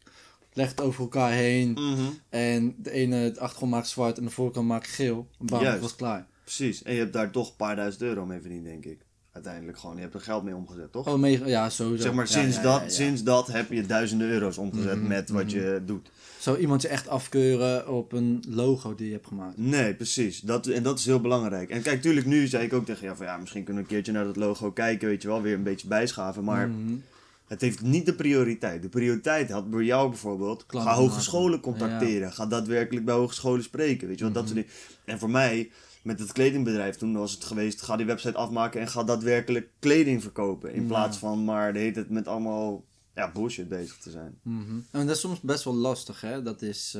leg 0.53 0.69
het 0.69 0.81
over 0.81 1.01
elkaar 1.01 1.31
heen. 1.31 1.71
Mhm, 1.71 2.01
En 2.29 2.75
de 2.77 2.91
ene, 2.91 3.15
het 3.15 3.39
achtergrond 3.39 3.71
maakt 3.71 3.87
zwart 3.87 4.17
en 4.17 4.23
de 4.23 4.29
voorkant 4.31 4.67
maakt 4.67 4.87
geel. 4.87 5.27
Bam, 5.37 5.59
Juist. 5.59 5.73
het 5.73 5.81
was 5.81 5.95
klaar. 5.95 6.27
Precies. 6.43 6.83
En 6.83 6.93
je 6.93 6.99
hebt 6.99 7.13
daar 7.13 7.31
toch 7.31 7.49
een 7.49 7.55
paar 7.55 7.75
duizend 7.75 8.01
euro 8.03 8.25
mee 8.25 8.39
verdiend, 8.41 8.63
denk 8.65 8.85
ik. 8.85 8.99
Uiteindelijk 9.31 9.77
gewoon. 9.79 9.95
Je 9.95 10.01
hebt 10.01 10.13
er 10.13 10.21
geld 10.21 10.43
mee 10.43 10.55
omgezet, 10.55 10.91
toch? 10.91 11.07
Oh, 11.07 11.19
mega, 11.19 11.45
ja, 11.47 11.69
sowieso. 11.69 12.03
zeg 12.03 12.13
maar, 12.13 12.25
Ja, 12.27 12.31
sinds, 12.41 12.55
ja, 12.55 12.61
dat, 12.61 12.81
ja, 12.81 12.89
sinds 12.89 13.23
dat 13.23 13.47
heb 13.47 13.71
je 13.71 13.85
duizenden 13.85 14.27
euro's 14.29 14.57
omgezet 14.57 14.97
Mhm, 14.97 15.07
met 15.07 15.29
wat 15.29 15.51
je 15.51 15.81
doet. 15.85 16.09
Zou 16.39 16.57
iemand 16.57 16.81
je 16.81 16.87
echt 16.87 17.07
afkeuren 17.07 17.87
op 17.87 18.11
een 18.11 18.43
logo 18.47 18.95
die 18.95 19.05
je 19.07 19.13
hebt 19.13 19.27
gemaakt? 19.27 19.57
Nee, 19.57 19.95
precies. 19.95 20.39
Dat, 20.39 20.67
en 20.67 20.83
dat 20.83 20.99
is 20.99 21.05
heel 21.05 21.21
belangrijk. 21.21 21.69
En 21.69 21.81
kijk, 21.81 22.01
tuurlijk, 22.01 22.25
nu 22.25 22.47
zei 22.47 22.63
ik 22.65 22.73
ook 22.73 22.85
tegen 22.85 23.03
jou 23.03 23.17
van 23.17 23.25
ja, 23.25 23.37
misschien 23.37 23.63
kunnen 23.63 23.83
we 23.83 23.89
een 23.89 23.95
keertje 23.95 24.11
naar 24.11 24.25
dat 24.25 24.35
logo 24.35 24.71
kijken, 24.71 25.07
weet 25.07 25.21
je 25.21 25.27
wel, 25.27 25.41
weer 25.41 25.53
een 25.53 25.63
beetje 25.63 25.87
bijschaven. 25.87 26.43
Maar 26.43 26.67
Mhm. 26.69 26.93
Het 27.47 27.61
heeft 27.61 27.81
niet 27.81 28.05
de 28.05 28.13
prioriteit. 28.13 28.81
De 28.81 28.89
prioriteit 28.89 29.49
had 29.51 29.69
bij 29.69 29.83
jou 29.83 30.09
bijvoorbeeld. 30.09 30.65
Klanten 30.65 30.91
ga 30.93 30.97
hogescholen 30.97 31.59
contacteren. 31.59 32.31
Ga 32.33 32.45
daadwerkelijk 32.45 33.05
bij 33.05 33.15
hogescholen 33.15 33.63
spreken. 33.63 34.07
Weet 34.07 34.17
je 34.17 34.23
wel, 34.23 34.33
dat 34.33 34.43
Mhm. 34.45 34.53
soort 34.53 34.65
dingen. 34.67 34.81
En 35.05 35.19
voor 35.19 35.29
mij, 35.29 35.69
met 36.01 36.19
het 36.19 36.31
kledingbedrijf, 36.31 36.95
toen 36.95 37.13
was 37.17 37.31
het 37.31 37.43
geweest. 37.43 37.81
Ga 37.81 37.95
die 37.97 38.05
website 38.05 38.37
afmaken 38.37 38.81
en 38.81 38.87
ga 38.87 39.03
daadwerkelijk 39.03 39.67
kleding 39.79 40.21
verkopen. 40.21 40.73
In 40.73 40.81
Ja. 40.81 40.87
plaats 40.87 41.17
van 41.17 41.43
maar 41.43 41.73
de 41.73 41.79
hele 41.79 41.91
tijd 41.91 42.09
met 42.09 42.27
allemaal 42.27 42.83
ja, 43.19 43.31
bullshit 43.31 43.67
bezig 43.67 43.97
te 43.97 44.11
zijn. 44.11 44.39
Mhm. 44.43 44.79
En 44.91 45.07
dat 45.07 45.15
is 45.15 45.21
soms 45.21 45.41
best 45.41 45.63
wel 45.63 45.75
lastig, 45.75 46.21
hè? 46.21 46.41
Dat 46.41 46.61
is. 46.61 46.97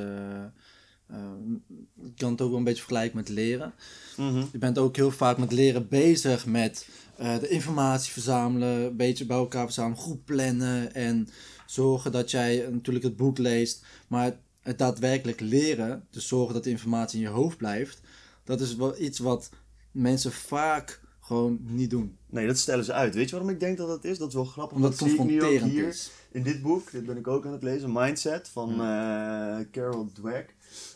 ik 2.03 2.15
kan 2.15 2.31
het 2.31 2.41
ook 2.41 2.49
wel 2.49 2.57
een 2.57 2.63
beetje 2.63 2.83
vergelijken 2.83 3.17
met 3.17 3.29
leren. 3.29 3.73
Mhm. 4.17 4.43
Je 4.51 4.57
bent 4.57 4.77
ook 4.77 4.95
heel 4.95 5.11
vaak 5.11 5.38
met 5.38 5.51
leren 5.51 5.88
bezig 5.88 6.45
met 6.45 6.88
eh, 7.19 7.39
de 7.39 7.47
informatie 7.47 8.11
verzamelen, 8.11 8.85
een 8.85 8.95
beetje 8.95 9.25
bij 9.25 9.38
elkaar 9.38 9.65
verzamelen, 9.65 9.97
goed 9.97 10.25
plannen 10.25 10.93
en 10.93 11.27
zorgen 11.65 12.11
dat 12.11 12.31
jij 12.31 12.67
natuurlijk 12.71 13.05
het 13.05 13.15
boek 13.15 13.38
leest. 13.38 13.85
Maar 14.07 14.38
het 14.61 14.77
daadwerkelijk 14.77 15.39
leren, 15.39 16.07
dus 16.09 16.27
zorgen 16.27 16.53
dat 16.53 16.63
de 16.63 16.69
informatie 16.69 17.19
in 17.19 17.25
je 17.25 17.31
hoofd 17.31 17.57
blijft, 17.57 18.01
dat 18.43 18.61
is 18.61 18.75
wel 18.75 19.01
iets 19.01 19.19
wat 19.19 19.49
mensen 19.91 20.31
vaak 20.31 21.01
gewoon 21.29 21.59
niet 21.62 21.89
doen. 21.89 22.17
Nee, 22.25 22.48
dat 22.48 22.57
stellen 22.57 22.86
ze 22.86 22.93
uit. 22.93 23.15
Weet 23.15 23.25
je 23.29 23.31
waarom 23.31 23.50
ik 23.50 23.59
denk 23.59 23.77
dat 23.77 23.88
dat 23.88 24.03
is? 24.03 24.17
Dat 24.17 24.27
is 24.27 24.33
wel 24.33 24.45
grappig. 24.45 24.75
Omdat 24.75 25.00
dat 25.00 25.09
zie 25.09 25.17
ik 25.17 25.24
nu 25.24 25.43
ook 25.43 25.62
hier. 25.62 25.88
is. 25.88 26.12
in 26.31 26.43
dit 26.43 26.62
boek, 26.62 26.91
dit 26.91 27.05
ben 27.05 27.17
ik 27.17 27.27
ook 27.27 27.45
aan 27.45 27.51
het 27.51 27.63
lezen, 27.63 27.91
Mindset 27.91 28.50
van 28.50 28.71
eh, 28.71 29.57
Carol 29.71 30.12
Dweck. 30.13 30.55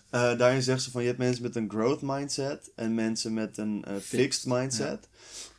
Eh, 0.10 0.38
daarin 0.38 0.62
zegt 0.62 0.82
ze 0.82 0.92
van 0.92 1.02
je 1.02 1.08
hebt 1.08 1.20
mensen 1.20 1.44
met 1.44 1.56
een 1.56 1.70
growth 1.70 2.02
mindset 2.02 2.72
en 2.76 2.96
mensen 2.96 3.34
met 3.34 3.58
een 3.58 3.84
eh, 3.86 3.96
fixed 3.96 4.46
mindset. 4.46 5.10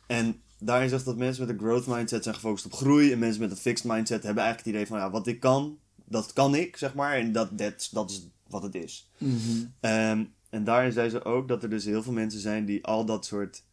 En 0.07 0.41
daarin 0.59 0.89
zegt 0.89 1.05
dat 1.05 1.17
mensen 1.17 1.45
met 1.45 1.55
een 1.55 1.61
growth 1.61 1.87
mindset 1.87 2.23
zijn 2.23 2.35
gefocust 2.35 2.65
op 2.65 2.73
groei 2.73 3.11
en 3.11 3.19
mensen 3.19 3.41
met 3.41 3.51
een 3.51 3.57
fixed 3.57 3.91
mindset 3.91 4.23
hebben 4.23 4.43
eigenlijk 4.43 4.65
het 4.65 4.75
idee 4.75 4.87
van 4.87 5.05
ja, 5.05 5.11
wat 5.11 5.27
ik 5.27 5.39
kan, 5.39 5.77
dat 6.05 6.33
kan 6.33 6.55
ik, 6.55 6.77
zeg 6.77 6.93
maar. 6.93 7.15
En 7.15 7.31
dat, 7.31 7.57
dat, 7.57 7.89
dat 7.91 8.09
is 8.09 8.27
wat 8.47 8.63
het 8.63 8.75
is. 8.75 9.09
Mhm. 9.17 9.65
Ehm, 9.79 10.23
en 10.49 10.63
daarin 10.63 10.91
zei 10.91 11.09
ze 11.09 11.23
ook 11.23 11.47
dat 11.47 11.63
er 11.63 11.69
dus 11.69 11.85
heel 11.85 12.03
veel 12.03 12.13
mensen 12.13 12.39
zijn 12.39 12.65
die 12.65 12.85
al 12.85 13.05
dat 13.05 13.25
soort. 13.25 13.63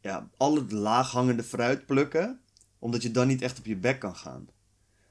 Ja, 0.00 0.28
al 0.36 0.54
het 0.56 0.72
laaghangende 0.72 1.42
fruit 1.42 1.86
plukken, 1.86 2.40
omdat 2.78 3.02
je 3.02 3.10
dan 3.10 3.26
niet 3.26 3.42
echt 3.42 3.58
op 3.58 3.66
je 3.66 3.76
bek 3.76 3.98
kan 3.98 4.16
gaan. 4.16 4.48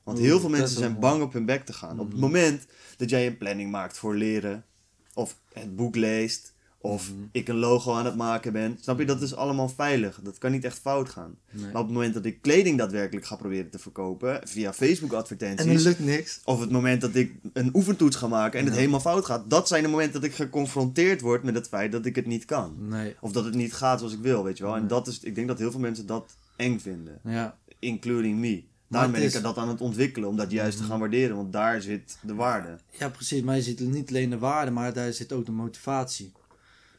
Want 0.03 0.17
heel 0.19 0.39
veel 0.39 0.49
dat 0.49 0.57
mensen 0.59 0.77
zijn 0.77 0.99
bang 0.99 1.21
op 1.21 1.33
hun 1.33 1.45
bek 1.45 1.65
te 1.65 1.73
gaan. 1.73 1.99
Op 1.99 2.05
het 2.05 2.13
Mhm. 2.13 2.19
moment 2.21 2.65
dat 2.97 3.09
jij 3.09 3.27
een 3.27 3.37
planning 3.37 3.71
maakt 3.71 3.97
voor 3.97 4.15
leren, 4.15 4.65
of 5.13 5.37
het 5.53 5.75
boek 5.75 5.95
leest, 5.95 6.53
Of 6.81 7.11
Mhm. 7.11 7.19
ik 7.31 7.47
een 7.47 7.55
logo 7.55 7.93
aan 7.93 8.05
het 8.05 8.15
maken 8.15 8.53
ben. 8.53 8.77
Snap 8.81 8.99
je, 8.99 9.05
dat 9.05 9.21
is 9.21 9.35
allemaal 9.35 9.69
veilig. 9.69 10.19
Dat 10.23 10.37
kan 10.37 10.51
niet 10.51 10.63
echt 10.63 10.79
fout 10.79 11.09
gaan. 11.09 11.35
Nee. 11.51 11.63
Maar 11.63 11.81
op 11.81 11.87
het 11.87 11.95
moment 11.95 12.13
dat 12.13 12.25
ik 12.25 12.41
kleding 12.41 12.77
daadwerkelijk 12.77 13.25
ga 13.25 13.35
proberen 13.35 13.69
te 13.69 13.79
verkopen 13.79 14.41
via 14.47 14.73
Facebook 14.73 15.11
En 15.11 15.17
advertenties. 15.17 15.65
er 15.65 15.81
lukt 15.89 15.99
niks. 15.99 16.39
Of 16.45 16.59
het 16.59 16.71
moment 16.71 17.01
dat 17.01 17.15
ik 17.15 17.33
een 17.53 17.69
oefentoets 17.73 18.15
ga 18.15 18.27
maken 18.27 18.59
en 18.59 18.65
het 18.65 18.75
helemaal 18.75 18.99
fout 18.99 19.25
gaat. 19.25 19.49
Dat 19.49 19.67
zijn 19.67 19.83
de 19.83 19.89
momenten 19.89 20.21
dat 20.21 20.29
ik 20.29 20.35
geconfronteerd 20.35 21.21
word 21.21 21.43
met 21.43 21.55
het 21.55 21.67
feit 21.67 21.91
dat 21.91 22.05
ik 22.05 22.15
het 22.15 22.25
niet 22.25 22.45
kan. 22.45 22.75
Nee. 22.79 23.15
Of 23.19 23.31
dat 23.31 23.45
het 23.45 23.55
niet 23.55 23.73
gaat 23.73 23.99
zoals 23.99 24.13
ik 24.13 24.21
wil, 24.21 24.43
weet 24.43 24.57
je 24.57 24.63
wel. 24.63 24.75
En 24.75 24.87
dat 24.87 25.07
is, 25.07 25.19
ik 25.19 25.35
denk 25.35 25.47
dat 25.47 25.59
heel 25.59 25.71
veel 25.71 25.79
mensen 25.79 26.05
dat 26.05 26.35
eng 26.55 26.79
vinden. 26.79 27.19
Ja. 27.23 27.57
Including 27.79 28.39
me. 28.39 28.63
Daarom 28.89 29.11
het 29.11 29.19
ben 29.19 29.29
ik 29.29 29.35
is- 29.35 29.41
dat 29.41 29.57
aan 29.57 29.69
het 29.69 29.81
ontwikkelen. 29.81 30.29
Om 30.29 30.35
dat 30.37 30.51
juist 30.51 30.75
te 30.77 30.81
Mhm. 30.83 30.91
gaan 30.91 30.99
waarderen. 30.99 31.35
Want 31.35 31.53
daar 31.53 31.81
zit 31.81 32.17
de 32.21 32.35
waarde. 32.35 32.77
ja, 32.91 33.09
precies. 33.09 33.41
Maar 33.41 33.55
je 33.55 33.61
ziet 33.61 33.79
niet 33.79 34.09
alleen 34.09 34.29
de 34.29 34.37
waarde, 34.37 34.71
maar 34.71 34.93
daar 34.93 35.13
zit 35.13 35.31
ook 35.33 35.45
de 35.45 35.51
motivatie. 35.51 36.31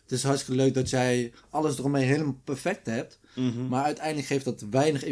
Het 0.09 0.19
is 0.19 0.23
hartstikke 0.25 0.61
leuk 0.63 0.75
dat 0.75 0.91
jij 0.91 1.33
alles 1.51 1.79
eromheen 1.79 2.07
helemaal 2.07 2.41
perfect 2.45 2.87
hebt. 2.87 3.19
Mhm. 3.35 3.69
Maar 3.69 3.85
uiteindelijk 3.85 4.27
geeft 4.27 4.45
dat 4.45 4.65
weinig, 4.71 5.05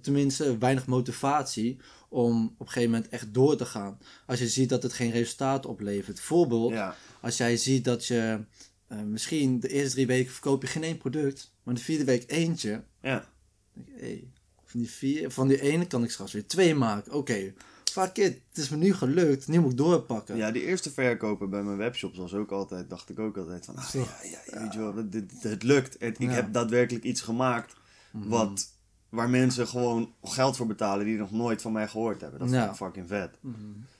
tenminste 0.00 0.58
weinig 0.58 0.86
motivatie 0.86 1.78
om 2.08 2.44
op 2.44 2.60
een 2.60 2.72
gegeven 2.72 2.90
moment 2.90 3.08
echt 3.10 3.34
door 3.34 3.56
te 3.56 3.64
gaan. 3.64 3.98
Als 4.26 4.38
je 4.38 4.48
ziet 4.48 4.68
dat 4.68 4.82
het 4.82 4.92
geen 4.92 5.10
resultaat 5.10 5.66
oplevert. 5.66 6.20
Voorbeeld, 6.20 6.72
Ja. 6.72 6.96
als 7.20 7.36
jij 7.36 7.56
ziet 7.56 7.84
dat 7.84 8.06
je 8.06 8.38
eh, 8.86 8.98
misschien 9.02 9.60
de 9.60 9.68
eerste 9.68 9.92
drie 9.94 10.06
weken 10.06 10.32
verkoop 10.32 10.62
je 10.62 10.68
geen 10.68 10.82
één 10.82 10.98
product, 10.98 11.52
maar 11.62 11.74
de 11.74 11.80
vierde 11.80 12.04
week 12.04 12.24
eentje. 12.26 12.82
Ja. 13.02 13.28
denk 13.74 13.88
hey, 14.00 14.24
van, 14.64 14.80
die 14.80 14.90
vier, 14.90 15.30
van 15.30 15.48
die 15.48 15.60
ene 15.60 15.86
kan 15.86 16.04
ik 16.04 16.10
straks 16.10 16.32
weer 16.32 16.46
twee 16.46 16.74
maken. 16.74 17.12
Oké, 17.12 17.52
fuck 17.92 18.16
it, 18.18 18.38
het 18.48 18.58
is 18.58 18.68
me 18.68 18.76
nu 18.76 18.94
gelukt, 18.94 19.48
nu 19.48 19.60
moet 19.60 19.70
ik 19.70 19.76
doorpakken. 19.76 20.36
ja, 20.36 20.50
die 20.50 20.62
eerste 20.64 20.90
verkopen 20.90 21.50
bij 21.50 21.62
mijn 21.62 21.76
webshops 21.76 22.18
was 22.18 22.34
ook 22.34 22.50
altijd, 22.50 22.90
dacht 22.90 23.10
ik 23.10 23.18
ook 23.18 23.36
altijd 23.36 23.64
van, 23.64 23.76
ah, 23.76 23.88
ja, 23.92 24.06
ja, 24.22 24.60
weet 24.60 24.72
je 24.72 24.78
wel, 24.78 24.94
dit, 25.10 25.32
het 25.40 25.62
lukt. 25.62 25.96
Ik 26.02 26.16
heb 26.30 26.52
daadwerkelijk 26.52 27.04
iets 27.04 27.20
gemaakt 27.20 27.74
Mhm. 28.12 28.28
wat, 28.28 28.68
waar 29.08 29.30
mensen 29.30 29.68
gewoon 29.68 30.12
geld 30.22 30.56
voor 30.56 30.66
betalen 30.66 31.04
die 31.06 31.16
nog 31.16 31.30
nooit 31.30 31.62
van 31.62 31.72
mij 31.72 31.88
gehoord 31.88 32.20
hebben. 32.20 32.38
Dat 32.38 32.48
is 32.48 32.54
Ja. 32.54 32.74
fucking 32.74 33.08
vet. 33.08 33.36
Mhm. 33.40 33.56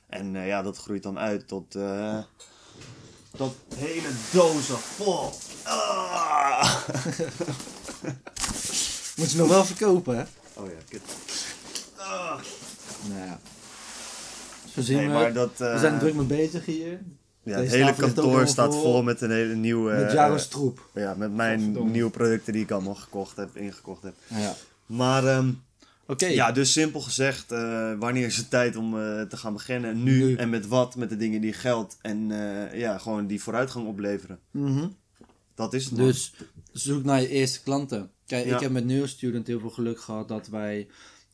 En 0.07 0.37
eh, 0.37 0.47
ja, 0.47 0.63
dat 0.63 0.77
groeit 0.79 1.03
dan 1.03 1.19
uit 1.19 1.49
tot, 1.49 1.75
eh, 1.75 2.19
tot 3.37 3.55
hele 3.77 4.09
dozen 4.33 4.79
vol. 4.79 5.31
Ah! 5.63 6.75
Moet 9.17 9.31
je 9.33 9.39
nog 9.39 9.49
wel 9.49 9.65
verkopen, 9.65 10.17
hè? 10.17 10.23
Oh 10.55 10.67
ja, 10.69 10.77
kut. 10.89 11.03
Ah. 11.97 12.41
Nou 13.09 13.21
ja. 13.27 13.41
Zo 14.75 14.81
zien 14.81 14.97
Nee, 14.97 15.07
we. 15.07 15.13
maar 15.13 15.33
dat, 15.33 15.61
eh, 15.61 15.73
we 15.73 15.79
zijn 15.79 15.99
druk 15.99 16.15
mee 16.15 16.27
bezig 16.27 16.65
hier. 16.67 17.01
ja, 17.43 17.59
het 17.59 17.71
hele 17.71 17.95
kantoor 17.95 18.47
staat 18.47 18.75
vol 18.75 19.03
met 19.03 19.21
een 19.21 19.31
hele 19.31 19.55
nieuwe... 19.55 19.93
Met 19.93 20.07
eh, 20.09 20.13
Jaro's 20.13 20.49
troep. 20.49 20.89
ja, 20.95 21.15
met 21.15 21.33
mijn 21.35 21.91
nieuwe 21.91 22.11
producten 22.11 22.53
die 22.53 22.63
ik 22.63 22.71
allemaal 22.71 22.95
gekocht 22.95 23.37
heb, 23.37 23.57
ingekocht 23.57 24.03
heb. 24.03 24.15
Ja. 24.27 24.55
Maar 24.87 25.27
ehm, 25.27 25.51
Oké. 26.07 26.27
ja, 26.27 26.53
dus 26.53 26.73
simpel 26.73 27.01
gezegd, 27.01 27.53
eh, 27.53 27.93
wanneer 27.99 28.27
is 28.27 28.37
het 28.37 28.51
tijd 28.51 28.77
om 28.77 29.01
eh, 29.01 29.23
te 29.23 29.37
gaan 29.37 29.53
beginnen? 29.53 30.03
Nu, 30.03 30.25
Nu. 30.25 30.35
en 30.37 30.51
met 30.51 30.67
wat? 30.69 30.97
Met 30.97 31.09
de 31.09 31.17
dingen 31.17 31.41
die 31.41 31.53
geld 31.53 31.97
en 32.03 32.31
eh, 32.31 32.79
ja, 32.81 32.99
gewoon 32.99 33.27
die 33.27 33.43
vooruitgang 33.43 33.87
opleveren. 33.87 34.39
Mhm. 34.51 34.87
Dat 35.55 35.75
is 35.75 35.85
het. 35.85 35.97
man. 35.97 36.07
Dus 36.07 36.35
zoek 36.73 37.05
naar 37.05 37.21
je 37.21 37.29
eerste 37.29 37.63
klanten. 37.63 38.11
Kijk, 38.27 38.47
Ja. 38.47 38.55
ik 38.55 38.61
heb 38.61 38.71
met 38.71 38.85
Neurostudent 38.85 39.47
heel 39.47 39.61
veel 39.61 39.71
geluk 39.71 40.01
gehad 40.01 40.29
dat 40.29 40.49
wij 40.49 40.87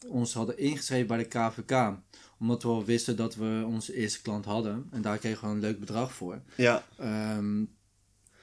ons 0.08 0.32
hadden 0.34 0.58
ingeschreven 0.58 1.06
bij 1.06 1.18
de 1.18 1.24
KVK. 1.24 1.92
Omdat 2.40 2.62
we 2.62 2.68
al 2.68 2.84
wisten 2.84 3.16
dat 3.16 3.34
we 3.34 3.64
onze 3.66 3.94
eerste 3.94 4.22
klant 4.22 4.44
hadden. 4.44 4.86
En 4.90 5.02
daar 5.02 5.18
kregen 5.18 5.48
we 5.48 5.54
een 5.54 5.60
leuk 5.60 5.80
bedrag 5.80 6.14
voor. 6.14 6.42
Ja, 6.56 6.84
Ehm, 6.96 7.64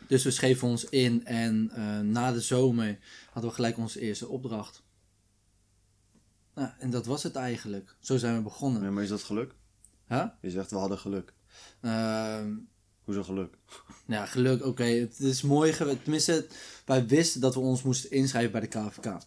dus 0.07 0.23
we 0.23 0.31
schreven 0.31 0.67
ons 0.67 0.83
in 0.85 1.25
en 1.25 1.71
eh, 1.73 1.99
na 1.99 2.31
de 2.31 2.41
zomer 2.41 2.99
hadden 3.31 3.49
we 3.49 3.55
gelijk 3.55 3.77
onze 3.77 3.99
eerste 3.99 4.27
opdracht. 4.27 4.83
Nou, 6.55 6.69
en 6.79 6.89
dat 6.89 7.05
was 7.05 7.23
het 7.23 7.35
eigenlijk. 7.35 7.95
Zo 7.99 8.17
zijn 8.17 8.35
we 8.35 8.41
begonnen. 8.41 8.83
Ja, 8.83 8.91
maar 8.91 9.03
is 9.03 9.09
dat 9.09 9.23
geluk? 9.23 9.55
Huh? 10.07 10.25
Je 10.41 10.49
zegt 10.49 10.71
we 10.71 10.77
hadden 10.77 10.97
geluk. 10.97 11.33
Ehm, 11.81 12.53
Hoezo 13.03 13.23
geluk? 13.23 13.57
Ja, 14.07 14.25
geluk, 14.25 14.65
oké. 14.65 14.83
Het 14.83 15.19
is 15.19 15.41
mooi 15.41 15.73
geweest. 15.73 16.01
Tenminste, 16.03 16.47
wij 16.85 17.07
wisten 17.07 17.41
dat 17.41 17.53
we 17.53 17.59
ons 17.59 17.83
moesten 17.83 18.11
inschrijven 18.11 18.51
bij 18.51 18.61
de 18.61 18.67
KVK. 18.67 19.17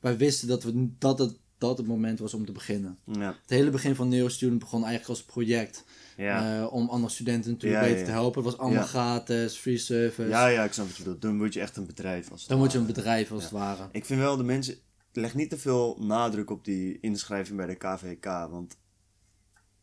Wij 0.00 0.16
wisten 0.16 0.48
dat, 0.48 0.62
we, 0.62 0.88
dat, 0.98 1.18
het, 1.18 1.38
dat 1.68 1.78
het 1.78 1.86
moment 1.86 2.18
was 2.18 2.34
om 2.34 2.46
te 2.46 2.52
beginnen. 2.52 2.98
Ja, 3.04 3.36
Het 3.40 3.50
hele 3.50 3.70
begin 3.70 3.94
van 3.94 4.08
Neurostudent 4.08 4.58
begon 4.58 4.84
eigenlijk 4.84 5.10
als 5.18 5.24
project. 5.24 5.84
ja. 6.16 6.60
eh, 6.62 6.72
om 6.72 6.88
andere 6.88 7.12
studenten 7.12 7.50
natuurlijk 7.50 7.82
Ja, 7.82 7.88
beter 7.88 8.04
te 8.04 8.10
helpen. 8.10 8.42
Het 8.42 8.50
was 8.50 8.60
allemaal 8.60 8.82
gratis, 8.84 9.56
free 9.56 9.78
service. 9.78 10.28
ja, 10.28 10.46
ja, 10.46 10.64
ik 10.64 10.72
snap 10.72 10.86
wat 10.86 10.96
je 10.96 11.02
bedoelt. 11.02 11.22
Dan 11.22 11.38
word 11.38 11.52
je 11.54 11.60
echt 11.60 11.76
een 11.76 11.86
bedrijf. 11.86 12.30
Als 12.30 12.40
het 12.40 12.48
Dan 12.50 12.58
moet 12.58 12.72
je 12.72 12.78
een 12.78 12.86
bedrijf 12.86 13.32
als 13.32 13.42
het 13.42 13.52
ware. 13.52 13.88
Ik 13.92 14.04
vind 14.04 14.20
wel 14.20 14.36
de 14.36 14.42
mensen. 14.44 14.76
Leg 15.12 15.34
niet 15.34 15.50
te 15.50 15.58
veel 15.58 15.96
nadruk 16.00 16.50
op 16.50 16.64
die 16.64 17.00
inschrijving 17.00 17.56
bij 17.56 17.66
de 17.66 17.74
KVK, 17.74 18.24
want 18.24 18.76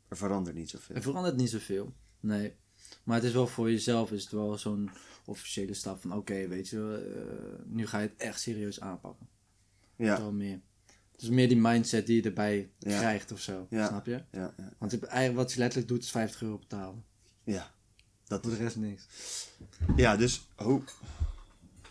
er 0.07 0.17
verandert 0.17 0.55
niet 0.55 0.69
zoveel. 0.69 0.95
Er 0.95 1.01
verandert 1.01 1.36
niet 1.36 1.50
zoveel. 1.50 1.93
Nee. 2.19 2.53
Maar 3.03 3.15
het 3.15 3.25
is 3.25 3.33
wel 3.33 3.48
voor 3.48 3.71
jezelf 3.71 4.12
is 4.12 4.24
het 4.24 4.31
wel 4.31 4.57
zo'n 4.57 4.89
officiële 5.25 5.74
stap 5.74 6.01
van 6.01 6.13
oké, 6.13 6.48
weet 6.48 6.69
je, 6.69 7.05
eh, 7.15 7.65
nu 7.65 7.88
ga 7.88 8.00
je 8.00 8.07
het 8.07 8.17
echt 8.21 8.39
serieus 8.41 8.79
aanpakken. 8.79 9.27
Ja, 9.95 10.17
wel 10.17 10.31
meer. 10.31 10.59
Is 11.19 11.29
meer 11.29 11.47
die 11.47 11.57
mindset 11.57 12.05
die 12.07 12.15
je 12.15 12.21
erbij 12.21 12.69
Ja. 12.79 12.97
krijgt 12.99 13.31
of 13.31 13.39
zo. 13.39 13.67
Ja. 13.69 13.88
Snap 13.88 14.05
je? 14.05 14.21
ja, 14.31 14.53
ja. 14.57 14.69
Want 14.77 15.03
eigenlijk 15.03 15.35
wat 15.35 15.51
je 15.53 15.59
letterlijk 15.59 15.88
doet 15.91 16.03
is 16.03 16.11
50 16.11 16.41
euro 16.41 16.57
betalen. 16.57 17.03
ja. 17.43 17.71
Dat 18.27 18.41
Voor 18.41 18.51
is, 18.51 18.57
de 18.57 18.63
rest 18.63 18.75
niks. 18.75 19.05
ja, 19.95 20.15
dus. 20.17 20.47
Oh. 20.57 20.83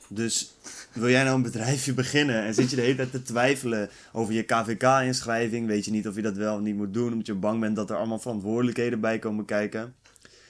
Dus 0.09 0.53
wil 0.93 1.09
jij 1.11 1.23
nou 1.25 1.37
een 1.37 1.43
bedrijfje 1.43 1.95
beginnen 1.95 2.43
en 2.43 2.55
zit 2.55 2.71
je 2.71 2.77
de 2.77 2.83
hele 2.83 2.97
tijd 2.97 3.11
te 3.11 3.23
twijfelen 3.23 3.91
over 4.13 4.35
je 4.35 4.43
KVK-inschrijving? 4.43 5.67
Weet 5.67 5.85
je 5.85 5.91
niet 5.91 6.09
of 6.09 6.15
je 6.17 6.23
dat 6.23 6.37
wel 6.37 6.55
of 6.55 6.61
niet 6.61 6.77
moet 6.77 6.95
doen, 6.95 7.11
omdat 7.13 7.27
je 7.27 7.35
bang 7.35 7.61
bent 7.61 7.77
dat 7.77 7.91
er 7.91 7.97
allemaal 7.97 8.19
verantwoordelijkheden 8.19 9.01
bij 9.01 9.19
komen 9.19 9.45
kijken? 9.45 9.95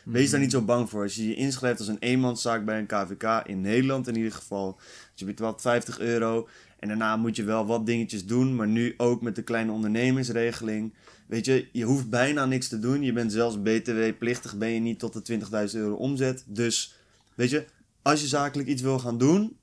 Wees 0.04 0.30
daar 0.30 0.40
niet 0.40 0.50
zo 0.50 0.62
bang 0.62 0.90
voor. 0.90 1.02
Als 1.02 1.14
je 1.14 1.28
je 1.28 1.34
inschrijft 1.34 1.78
als 1.78 1.88
een 1.88 1.98
eenmanszaak 1.98 2.64
bij 2.64 2.78
een 2.78 2.86
KVK, 2.86 3.42
in 3.46 3.60
Nederland 3.60 4.08
in 4.08 4.16
ieder 4.16 4.32
geval, 4.32 4.74
dus 4.76 5.10
je 5.14 5.24
betaalt 5.24 5.60
50 5.60 5.98
euro. 5.98 6.48
En 6.78 6.88
daarna 6.88 7.16
moet 7.16 7.36
je 7.36 7.44
wel 7.44 7.66
wat 7.66 7.86
dingetjes 7.86 8.26
doen, 8.26 8.54
maar 8.56 8.68
nu 8.68 8.94
ook 8.96 9.22
met 9.22 9.36
de 9.36 9.42
kleine 9.42 9.72
ondernemingsregeling. 9.72 10.94
Weet 11.26 11.44
je, 11.44 11.68
je 11.72 11.84
hoeft 11.84 12.10
bijna 12.10 12.46
niks 12.46 12.68
te 12.68 12.78
doen. 12.78 13.02
Je 13.02 13.12
bent 13.12 13.32
zelfs 13.32 13.62
BTW-plichtig, 13.62 14.56
ben 14.58 14.68
je 14.68 14.80
niet 14.80 14.98
tot 14.98 15.26
de 15.26 15.40
20.000 15.68 15.74
euro 15.74 15.94
omzet. 15.94 16.44
Dus, 16.46 16.94
weet 17.34 17.50
je, 17.50 17.66
als 18.02 18.20
je 18.20 18.26
zakelijk 18.26 18.68
iets 18.68 18.82
wil 18.82 18.98
gaan 18.98 19.18
doen, 19.18 19.56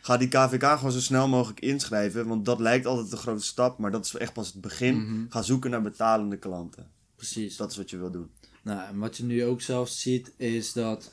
ga 0.00 0.16
die 0.16 0.28
KVK 0.28 0.64
gewoon 0.64 0.92
zo 0.92 1.00
snel 1.00 1.28
mogelijk 1.28 1.60
inschrijven. 1.60 2.26
Want 2.26 2.44
dat 2.44 2.60
lijkt 2.60 2.86
altijd 2.86 3.12
een 3.12 3.18
grote 3.18 3.44
stap, 3.44 3.78
maar 3.78 3.90
dat 3.90 4.04
is 4.04 4.14
echt 4.14 4.32
pas 4.32 4.52
het 4.52 4.60
begin. 4.60 5.02
Mhm. 5.02 5.24
Ga 5.28 5.42
zoeken 5.42 5.70
naar 5.70 5.82
betalende 5.82 6.36
klanten. 6.36 6.90
Precies. 7.16 7.56
Dat 7.56 7.70
is 7.70 7.76
wat 7.76 7.90
je 7.90 7.98
wil 7.98 8.10
doen. 8.10 8.30
Nou, 8.62 8.88
en 8.88 8.98
wat 8.98 9.16
je 9.16 9.24
nu 9.24 9.44
ook 9.44 9.60
zelf 9.60 9.88
ziet 9.88 10.32
is 10.36 10.72
dat 10.72 11.12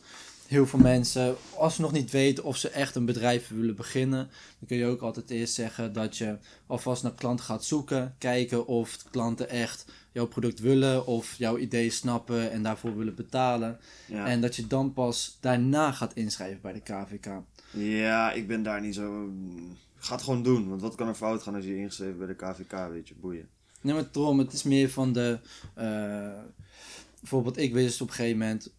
heel 0.50 0.68
veel 0.68 0.80
mensen, 0.80 1.36
als 1.56 1.76
ze 1.76 1.82
nog 1.82 1.92
niet 1.92 2.12
weten 2.12 2.44
of 2.44 2.58
ze 2.58 2.70
echt 2.70 2.96
een 2.96 3.06
bedrijf 3.06 3.48
willen 3.48 3.76
beginnen, 3.76 4.30
dan 4.60 4.68
kun 4.68 4.78
je 4.78 4.86
ook 4.86 5.02
altijd 5.02 5.30
eerst 5.30 5.54
zeggen 5.54 5.94
dat 5.94 6.18
je 6.18 6.38
alvast 6.68 7.04
naar 7.04 7.14
klanten 7.14 7.46
gaat 7.46 7.66
zoeken, 7.66 8.16
kijken 8.18 8.68
of 8.68 8.98
klanten 9.12 9.50
echt 9.50 9.86
jouw 10.12 10.28
product 10.28 10.60
willen 10.60 11.06
of 11.06 11.36
jouw 11.38 11.58
idee 11.58 11.90
snappen 11.90 12.52
en 12.52 12.64
daarvoor 12.64 12.98
willen 12.98 13.16
betalen. 13.16 13.80
Ja. 14.08 14.28
En 14.28 14.42
dat 14.42 14.56
je 14.56 14.68
dan 14.68 14.94
pas 14.94 15.38
daarna 15.40 15.92
gaat 15.92 16.14
inschrijven 16.14 16.62
bij 16.62 16.74
de 16.74 16.80
KVK. 16.82 17.28
Ja, 17.72 18.32
ik 18.32 18.48
ben 18.48 18.64
daar 18.64 18.82
niet 18.82 18.96
zo. 18.96 19.30
Ga 19.98 20.14
het 20.14 20.24
gewoon 20.24 20.44
doen, 20.44 20.70
want 20.70 20.82
wat 20.82 20.96
kan 20.96 21.08
er 21.08 21.16
fout 21.16 21.44
gaan 21.44 21.56
als 21.56 21.66
je 21.66 21.78
ingeschreven 21.78 22.18
bij 22.18 22.28
de 22.28 22.36
KVK, 22.36 22.90
weet 22.92 23.08
je, 23.08 23.16
boeien. 23.20 23.48
Nee, 23.82 23.94
maar 23.94 24.08
daarom, 24.12 24.40
het 24.40 24.54
is 24.54 24.64
meer 24.64 24.90
van 24.90 25.14
de... 25.14 25.40
eh, 25.74 26.30
bijvoorbeeld, 27.20 27.58
ik 27.58 27.74
wist 27.74 28.02
op 28.02 28.08
een 28.08 28.14
gegeven 28.14 28.38
moment 28.38 28.72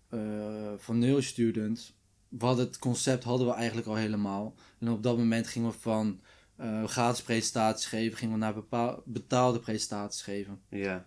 van 0.79 0.99
Neurostudent... 0.99 1.99
We 2.29 2.45
hadden 2.45 2.67
het 2.67 2.79
concept 2.79 3.25
hadden 3.25 3.47
we 3.47 3.53
eigenlijk 3.53 3.87
al 3.87 3.95
helemaal. 3.95 4.55
En 4.79 4.89
op 4.89 5.03
dat 5.03 5.17
moment 5.17 5.47
gingen 5.47 5.71
we 5.71 5.79
van 5.79 6.21
eh, 6.57 6.85
gratis 6.85 7.23
presentaties 7.23 7.87
geven... 7.87 8.19
gingen 8.19 8.35
we 8.35 8.41
naar 8.41 8.55
bepaal- 8.55 9.03
betaalde 9.05 9.59
presentaties 9.59 10.23
geven. 10.23 10.61
Ja. 10.69 11.07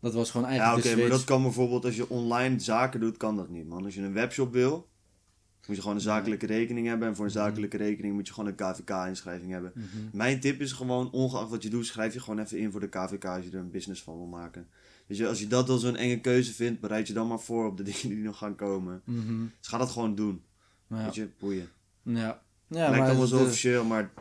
Dat 0.00 0.14
was 0.14 0.30
gewoon 0.30 0.46
Ja, 0.46 0.52
eigenlijk 0.52 0.86
oké, 0.86 0.94
de 0.94 1.00
maar 1.00 1.10
dat 1.10 1.24
kan 1.24 1.42
bijvoorbeeld 1.42 1.84
als 1.84 1.96
je 1.96 2.08
online 2.08 2.60
zaken 2.60 3.00
doet, 3.00 3.16
kan 3.16 3.36
dat 3.36 3.48
niet, 3.48 3.68
man. 3.68 3.84
Als 3.84 3.94
je 3.94 4.00
een 4.00 4.12
webshop 4.12 4.52
wil, 4.52 4.88
moet 5.66 5.76
je 5.76 5.82
gewoon 5.82 5.96
een 5.96 6.02
zakelijke 6.02 6.46
rekening 6.46 6.86
hebben. 6.86 7.08
En 7.08 7.16
voor 7.16 7.24
een 7.24 7.30
zakelijke 7.30 7.76
rekening 7.76 8.14
moet 8.14 8.26
je 8.26 8.32
gewoon 8.32 8.48
een 8.48 8.72
KVK-inschrijving 8.74 9.50
hebben. 9.50 9.72
Mhm. 9.74 9.86
Mijn 10.12 10.40
tip 10.40 10.60
is 10.60 10.72
gewoon, 10.72 11.10
ongeacht 11.10 11.50
wat 11.50 11.62
je 11.62 11.68
doet, 11.70 11.86
schrijf 11.86 12.14
je 12.14 12.20
gewoon 12.20 12.38
even 12.38 12.58
in 12.58 12.70
voor 12.70 12.80
de 12.80 12.88
KVK 12.88 13.24
als 13.24 13.44
je 13.44 13.50
er 13.50 13.58
een 13.58 13.70
business 13.70 14.02
van 14.02 14.16
wil 14.16 14.26
maken. 14.26 14.68
Dus 15.06 15.18
je, 15.18 15.28
als 15.28 15.38
je 15.40 15.46
dat 15.46 15.68
al 15.68 15.78
zo'n 15.78 15.96
enge 15.96 16.20
keuze 16.20 16.52
vindt, 16.52 16.80
bereid 16.80 17.06
je 17.06 17.12
dan 17.12 17.26
maar 17.28 17.40
voor 17.40 17.66
op 17.66 17.76
de 17.76 17.82
dingen 17.90 18.08
die 18.08 18.18
nog 18.24 18.38
gaan 18.38 18.54
komen. 18.56 19.02
Mhm. 19.04 19.44
Dus 19.58 19.68
ga 19.68 19.78
dat 19.78 19.90
gewoon 19.90 20.14
doen. 20.14 20.42
Ja. 20.88 21.04
Weet 21.04 21.14
je, 21.14 21.28
boeien. 21.38 21.68
Ja. 22.02 22.12
Ja, 22.14 22.42
Lijkt 22.68 22.96
maar 22.98 23.08
allemaal 23.08 23.26
zo 23.26 23.42
officieel, 23.42 23.84
maar 23.84 24.12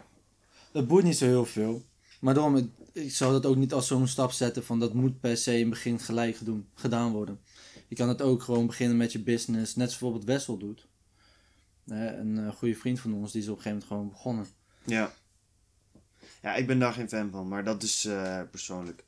Het 0.72 0.88
boeit 0.88 1.04
niet 1.06 1.18
zo 1.18 1.26
heel 1.26 1.46
veel. 1.46 1.86
Maar 2.20 2.34
daarom, 2.34 2.56
ik- 2.58 2.70
ik 2.94 3.12
zou 3.12 3.32
dat 3.32 3.46
ook 3.46 3.56
niet 3.56 3.74
als 3.74 3.88
zo'n 3.88 4.08
stap 4.08 4.32
zetten 4.32 4.64
van 4.64 4.80
dat 4.80 4.94
moet 4.94 5.20
per 5.20 5.38
se 5.38 5.54
in 5.54 5.60
het 5.60 5.70
begin 5.70 6.00
gelijk 6.00 6.46
doen, 6.46 6.68
gedaan 6.76 7.12
worden. 7.12 7.40
Je 7.88 7.96
kan 7.96 8.08
het 8.10 8.22
ook 8.22 8.42
gewoon 8.44 8.68
beginnen 8.68 8.98
met 8.98 9.12
je 9.12 9.20
business, 9.24 9.76
net 9.76 9.92
zoals 9.92 9.92
bijvoorbeeld 9.92 10.24
Wessel 10.26 10.58
doet. 10.58 10.88
Een 11.88 12.38
eh, 12.38 12.52
goede 12.56 12.76
vriend 12.76 13.00
van 13.00 13.14
ons, 13.14 13.32
die 13.32 13.42
is 13.42 13.48
op 13.48 13.56
een 13.58 13.62
gegeven 13.62 13.88
moment 13.88 13.92
gewoon 13.92 14.10
begonnen. 14.10 14.46
Ja. 14.86 15.14
Ja, 16.42 16.56
ik 16.56 16.68
ben 16.68 16.80
daar 16.80 16.94
geen 16.94 17.10
fan 17.10 17.30
van, 17.32 17.48
maar 17.48 17.64
dat 17.64 17.84
is 17.84 18.06
eh, 18.06 18.42
persoonlijk. 18.52 19.04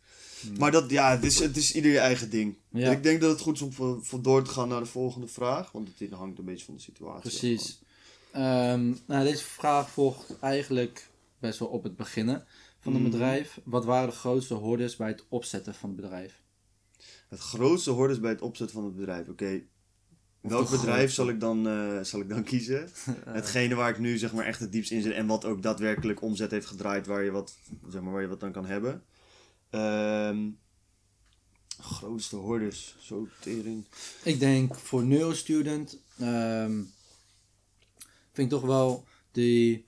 Maar 0.57 0.71
dat, 0.71 0.89
ja, 0.89 1.11
het 1.11 1.23
is, 1.23 1.39
het 1.39 1.57
is 1.57 1.73
ieder 1.75 1.91
je 1.91 1.99
eigen 1.99 2.29
ding. 2.29 2.55
Ja. 2.69 2.85
En 2.85 2.91
ik 2.91 3.03
denk 3.03 3.21
dat 3.21 3.31
het 3.31 3.41
goed 3.41 3.55
is 3.55 3.61
om 3.61 3.73
voor, 3.73 4.05
voor 4.05 4.21
door 4.21 4.43
te 4.43 4.49
gaan 4.49 4.67
naar 4.67 4.79
de 4.79 4.85
volgende 4.85 5.27
vraag, 5.27 5.71
want 5.71 5.89
het 5.97 6.11
hangt 6.11 6.39
een 6.39 6.45
beetje 6.45 6.65
van 6.65 6.75
de 6.75 6.81
situatie. 6.81 7.21
Precies. 7.29 7.79
Ehm, 8.31 8.93
nou, 9.05 9.23
deze 9.23 9.43
vraag 9.43 9.89
volgt 9.89 10.39
eigenlijk 10.39 11.09
best 11.39 11.59
wel 11.59 11.67
op 11.67 11.83
het 11.83 11.95
beginnen 11.95 12.45
van 12.79 12.95
een 12.95 13.01
Mhm. 13.01 13.11
bedrijf. 13.11 13.59
Wat 13.63 13.85
waren 13.85 14.09
de 14.09 14.15
grootste 14.15 14.53
hordes 14.53 14.95
bij 14.95 15.07
het 15.07 15.23
opzetten 15.29 15.73
van 15.75 15.89
het 15.89 16.01
bedrijf? 16.01 16.41
Het 17.29 17.39
grootste 17.39 17.91
hordes 17.91 18.19
bij 18.19 18.31
het 18.31 18.41
opzetten 18.41 18.75
van 18.75 18.85
het 18.85 18.95
bedrijf. 18.95 19.27
Oké, 19.27 19.61
welk 20.41 20.69
bedrijf 20.69 21.11
zal 21.11 21.29
ik, 21.29 21.39
dan, 21.39 21.67
eh, 21.67 21.99
zal 22.01 22.19
ik 22.19 22.29
dan 22.29 22.43
kiezen? 22.43 22.89
Hetgene 23.25 23.75
waar 23.75 23.89
ik 23.89 23.99
nu 23.99 24.17
zeg 24.17 24.33
maar 24.33 24.45
echt 24.45 24.59
het 24.59 24.71
diepst 24.71 24.91
in 24.91 25.01
zit 25.01 25.13
en 25.13 25.27
wat 25.27 25.45
ook 25.45 25.61
daadwerkelijk 25.61 26.21
omzet 26.21 26.51
heeft 26.51 26.65
gedraaid, 26.67 27.07
waar 27.07 27.23
je 27.23 27.31
wat, 27.31 27.57
zeg 27.89 28.01
maar, 28.01 28.11
waar 28.11 28.21
je 28.21 28.27
wat 28.27 28.43
aan 28.43 28.51
kan 28.51 28.65
hebben. 28.65 29.03
Ehm, 29.75 30.50
grootste 31.79 32.36
hordes, 32.36 32.96
zo 33.00 33.27
tering. 33.39 33.86
Ik 34.24 34.39
denk 34.39 34.75
voor 34.75 35.05
neurostudent 35.05 36.00
ehm 36.20 36.82
vind 38.32 38.51
ik 38.51 38.60
toch 38.60 38.65
wel 38.67 39.05
die 39.32 39.86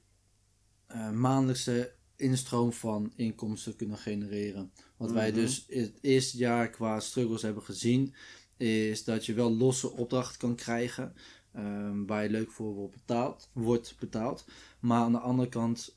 eh, 0.88 1.12
maandelijkse 1.12 1.94
instroom 2.16 2.74
van 2.74 3.12
inkomsten 3.16 3.76
kunnen 3.76 3.98
genereren. 3.98 4.72
Wat 4.98 5.12
wij 5.12 5.30
Mhm. 5.32 5.40
dus 5.40 5.66
het 5.68 5.98
eerste 6.02 6.38
jaar 6.38 6.70
qua 6.70 7.00
struggles 7.00 7.42
hebben 7.42 7.64
gezien, 7.64 8.14
is 8.58 9.04
dat 9.04 9.26
je 9.26 9.34
wel 9.34 9.56
losse 9.56 9.92
opdrachten 9.92 10.38
kan 10.40 10.56
krijgen. 10.56 11.14
ehm, 11.52 12.06
waar 12.06 12.24
je 12.24 12.30
leuk 12.30 12.52
voor 12.52 12.74
wordt 12.74 12.94
betaald, 12.96 13.50
wordt 13.54 13.96
betaald. 14.00 14.46
Maar 14.80 15.02
aan 15.02 15.12
de 15.12 15.18
andere 15.20 15.50
kant 15.50 15.96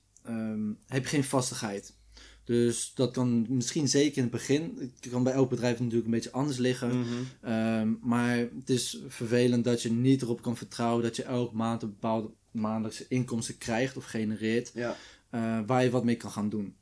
heb 0.87 1.03
je 1.03 1.09
geen 1.09 1.25
vastigheid. 1.25 1.95
Dus 2.51 2.95
dat 2.95 3.11
kan 3.11 3.47
misschien 3.49 3.89
zeker 3.89 4.17
in 4.17 4.23
het 4.23 4.33
begin. 4.33 4.77
Het 4.79 5.11
kan 5.11 5.23
bij 5.23 5.33
elk 5.33 5.51
bedrijf 5.51 5.79
natuurlijk 5.79 6.05
een 6.05 6.11
beetje 6.11 6.31
anders 6.31 6.59
liggen. 6.59 6.99
Mhm. 6.99 7.09
Ehm, 7.41 7.95
maar 8.01 8.37
het 8.37 8.71
is 8.71 9.03
vervelend 9.09 9.65
dat 9.65 9.83
je 9.83 9.93
niet 9.93 10.23
erop 10.23 10.43
kan 10.43 10.57
vertrouwen 10.57 11.03
dat 11.03 11.17
je 11.17 11.23
elke 11.23 11.57
maand 11.57 11.83
een 11.83 11.89
bepaalde 11.89 12.31
maandelijkse 12.51 13.07
inkomsten 13.09 13.59
krijgt 13.59 13.97
of 13.97 14.05
genereert. 14.05 14.71
Ja. 14.75 14.97
eh, 15.31 15.61
waar 15.67 15.85
je 15.85 15.91
wat 15.91 16.05
mee 16.05 16.17
kan 16.17 16.31
gaan 16.31 16.49
doen. 16.49 16.77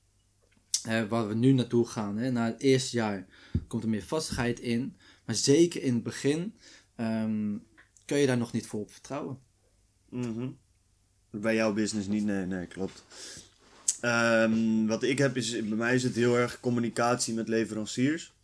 Waar 1.08 1.28
we 1.28 1.34
nu 1.34 1.52
naartoe 1.52 1.86
gaan, 1.86 2.16
hè, 2.16 2.30
na 2.30 2.44
het 2.44 2.60
eerste 2.60 2.96
jaar, 2.96 3.26
komt 3.66 3.82
er 3.82 3.88
meer 3.88 4.02
vastigheid 4.02 4.60
in. 4.60 4.96
Maar 5.24 5.34
zeker 5.34 5.82
in 5.82 5.94
het 5.94 6.02
begin 6.02 6.54
ehm, 6.96 7.56
kun 8.04 8.18
je 8.18 8.26
daar 8.26 8.38
nog 8.38 8.52
niet 8.52 8.66
voor 8.66 8.80
op 8.80 8.90
vertrouwen. 8.92 9.38
Mhm. 10.08 10.48
Bij 11.30 11.54
jouw 11.54 11.72
business 11.72 12.08
niet, 12.08 12.24
nee, 12.24 12.46
nee, 12.46 12.66
klopt. 12.66 13.04
Ehm, 14.00 14.86
wat 14.86 15.02
ik 15.02 15.18
heb 15.18 15.36
is, 15.36 15.50
bij 15.50 15.76
mij 15.76 15.94
is 15.94 16.02
het 16.02 16.14
heel 16.14 16.36
erg 16.36 16.60
communicatie 16.60 17.34
met 17.34 17.48
leveranciers 17.48 18.34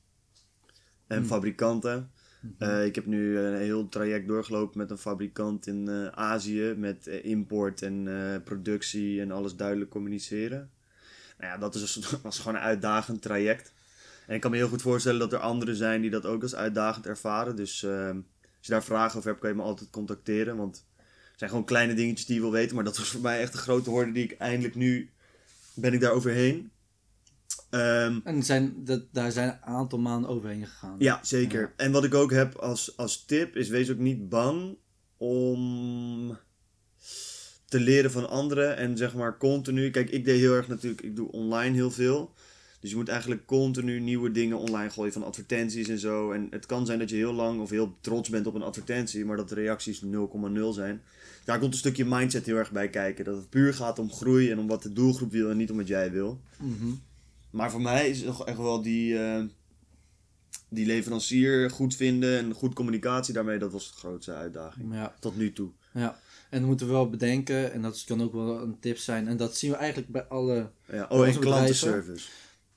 en 1.06 1.18
Hmm. 1.18 1.26
fabrikanten. 1.26 2.10
Mhm. 2.40 2.70
Eh, 2.70 2.84
ik 2.84 2.94
heb 2.94 3.06
nu 3.06 3.38
een 3.38 3.56
heel 3.60 3.88
traject 3.88 4.28
doorgelopen 4.28 4.78
met 4.78 4.90
een 4.90 4.98
fabrikant 4.98 5.66
in 5.66 5.88
eh, 5.88 6.06
Azië 6.06 6.74
met 6.76 7.06
eh, 7.06 7.24
import 7.24 7.82
en 7.82 8.08
productie 8.44 9.20
en 9.20 9.30
alles 9.30 9.56
duidelijk 9.56 9.90
communiceren. 9.90 10.70
Nou 11.38 11.52
ja, 11.52 11.58
dat 11.58 11.74
is, 11.74 11.98
was 12.22 12.38
gewoon 12.38 12.54
een 12.54 12.60
uitdagend 12.60 13.22
traject. 13.22 13.72
En 14.26 14.34
ik 14.34 14.40
kan 14.40 14.50
me 14.50 14.56
heel 14.56 14.68
goed 14.68 14.82
voorstellen 14.82 15.18
dat 15.18 15.32
er 15.32 15.38
anderen 15.38 15.76
zijn 15.76 16.00
die 16.00 16.10
dat 16.10 16.26
ook 16.26 16.42
als 16.42 16.54
uitdagend 16.54 17.06
ervaren. 17.06 17.56
Dus 17.56 17.82
ehm, 17.82 18.16
als 18.58 18.66
je 18.66 18.72
daar 18.72 18.84
vragen 18.84 19.16
over 19.16 19.28
hebt, 19.28 19.40
kan 19.40 19.50
je 19.50 19.56
me 19.56 19.62
altijd 19.62 19.90
contacteren. 19.90 20.56
Want 20.56 20.84
het 20.96 21.38
zijn 21.38 21.50
gewoon 21.50 21.64
kleine 21.64 21.94
dingetjes 21.94 22.26
die 22.26 22.34
je 22.34 22.40
wil 22.40 22.52
weten. 22.52 22.74
Maar 22.74 22.84
dat 22.84 22.98
was 22.98 23.08
voor 23.08 23.20
mij 23.20 23.40
echt 23.40 23.52
een 23.52 23.58
grote 23.58 23.90
horde 23.90 24.12
die 24.12 24.24
ik 24.24 24.32
eindelijk 24.38 24.74
nu 24.74 25.10
ben 25.74 25.92
ik 25.92 26.00
daar 26.00 26.12
overheen. 26.12 26.70
Ehm, 27.70 28.20
En 28.24 28.42
zijn, 28.42 28.84
dat, 28.84 29.02
daar 29.12 29.32
zijn 29.32 29.48
een 29.48 29.62
aantal 29.62 29.98
maanden 29.98 30.30
overheen 30.30 30.66
gegaan. 30.66 30.96
ja, 30.98 31.20
zeker. 31.22 31.60
Ja. 31.60 31.72
En 31.76 31.92
wat 31.92 32.04
ik 32.04 32.14
ook 32.14 32.30
heb 32.30 32.54
als, 32.54 32.96
als 32.96 33.24
tip 33.24 33.56
is: 33.56 33.68
wees 33.68 33.90
ook 33.90 33.98
niet 33.98 34.28
bang 34.28 34.76
om 35.16 36.38
te 37.64 37.80
leren 37.80 38.10
van 38.10 38.28
anderen 38.28 38.76
en 38.76 38.96
zeg 38.96 39.14
maar 39.14 39.38
continu. 39.38 39.90
Kijk, 39.90 40.10
ik 40.10 40.24
deed 40.24 40.38
heel 40.38 40.54
erg 40.54 40.68
natuurlijk, 40.68 41.02
ik 41.02 41.16
doe 41.16 41.32
online 41.32 41.74
heel 41.74 41.90
veel. 41.90 42.34
Dus 42.80 42.90
je 42.92 42.98
moet 42.98 43.08
eigenlijk 43.08 43.46
continu 43.46 44.00
nieuwe 44.00 44.30
dingen 44.30 44.58
online 44.58 44.90
gooien 44.90 45.12
van 45.12 45.24
advertenties 45.24 45.88
en 45.88 45.98
zo. 45.98 46.32
En 46.32 46.46
het 46.50 46.66
kan 46.66 46.86
zijn 46.86 46.98
dat 46.98 47.10
je 47.10 47.16
heel 47.16 47.32
lang 47.32 47.60
of 47.60 47.70
heel 47.70 47.96
trots 48.00 48.28
bent 48.28 48.46
op 48.46 48.54
een 48.54 48.62
advertentie, 48.62 49.24
maar 49.24 49.36
dat 49.36 49.48
de 49.48 49.54
reacties 49.54 50.02
0,0 50.04 50.08
zijn. 50.70 51.02
Daar 51.44 51.58
komt 51.58 51.72
een 51.72 51.78
stukje 51.78 52.04
mindset 52.04 52.46
heel 52.46 52.56
erg 52.56 52.70
bij 52.72 52.88
kijken. 52.90 53.24
Dat 53.24 53.36
het 53.36 53.50
puur 53.50 53.74
gaat 53.74 53.98
om 53.98 54.12
groei 54.12 54.50
en 54.50 54.58
om 54.58 54.66
wat 54.66 54.82
de 54.82 54.92
doelgroep 54.92 55.30
wil 55.32 55.50
en 55.50 55.56
niet 55.56 55.70
om 55.70 55.76
wat 55.76 55.88
jij 55.88 56.10
wil. 56.12 56.40
Mhm. 56.58 56.90
Maar 57.50 57.70
voor 57.70 57.82
mij 57.82 58.08
is 58.10 58.16
het 58.18 58.26
nog 58.26 58.46
echt 58.46 58.56
wel 58.58 58.82
die, 58.82 59.18
eh, 59.18 59.44
die 60.68 60.86
leverancier 60.86 61.70
goed 61.70 61.96
vinden 61.96 62.38
en 62.38 62.52
goed 62.52 62.74
communicatie 62.74 63.34
daarmee. 63.34 63.58
Dat 63.58 63.72
was 63.72 63.88
de 63.92 63.96
grootste 63.98 64.32
uitdaging. 64.32 64.94
ja. 64.94 65.14
Tot 65.20 65.36
nu 65.36 65.52
toe. 65.52 65.70
Ja, 65.92 66.18
en 66.50 66.58
dan 66.58 66.68
moeten 66.68 66.86
we 66.86 66.92
wel 66.92 67.10
bedenken, 67.10 67.72
en 67.72 67.82
dat 67.82 68.04
kan 68.04 68.22
ook 68.22 68.32
wel 68.32 68.60
een 68.62 68.78
tip 68.80 68.98
zijn, 68.98 69.28
en 69.28 69.36
dat 69.36 69.56
zien 69.56 69.70
we 69.70 69.76
eigenlijk 69.76 70.12
bij 70.12 70.24
alle, 70.24 70.70
Ja, 70.92 71.06
oh, 71.08 71.26
en 71.28 71.38
klantenservice. 71.38 72.28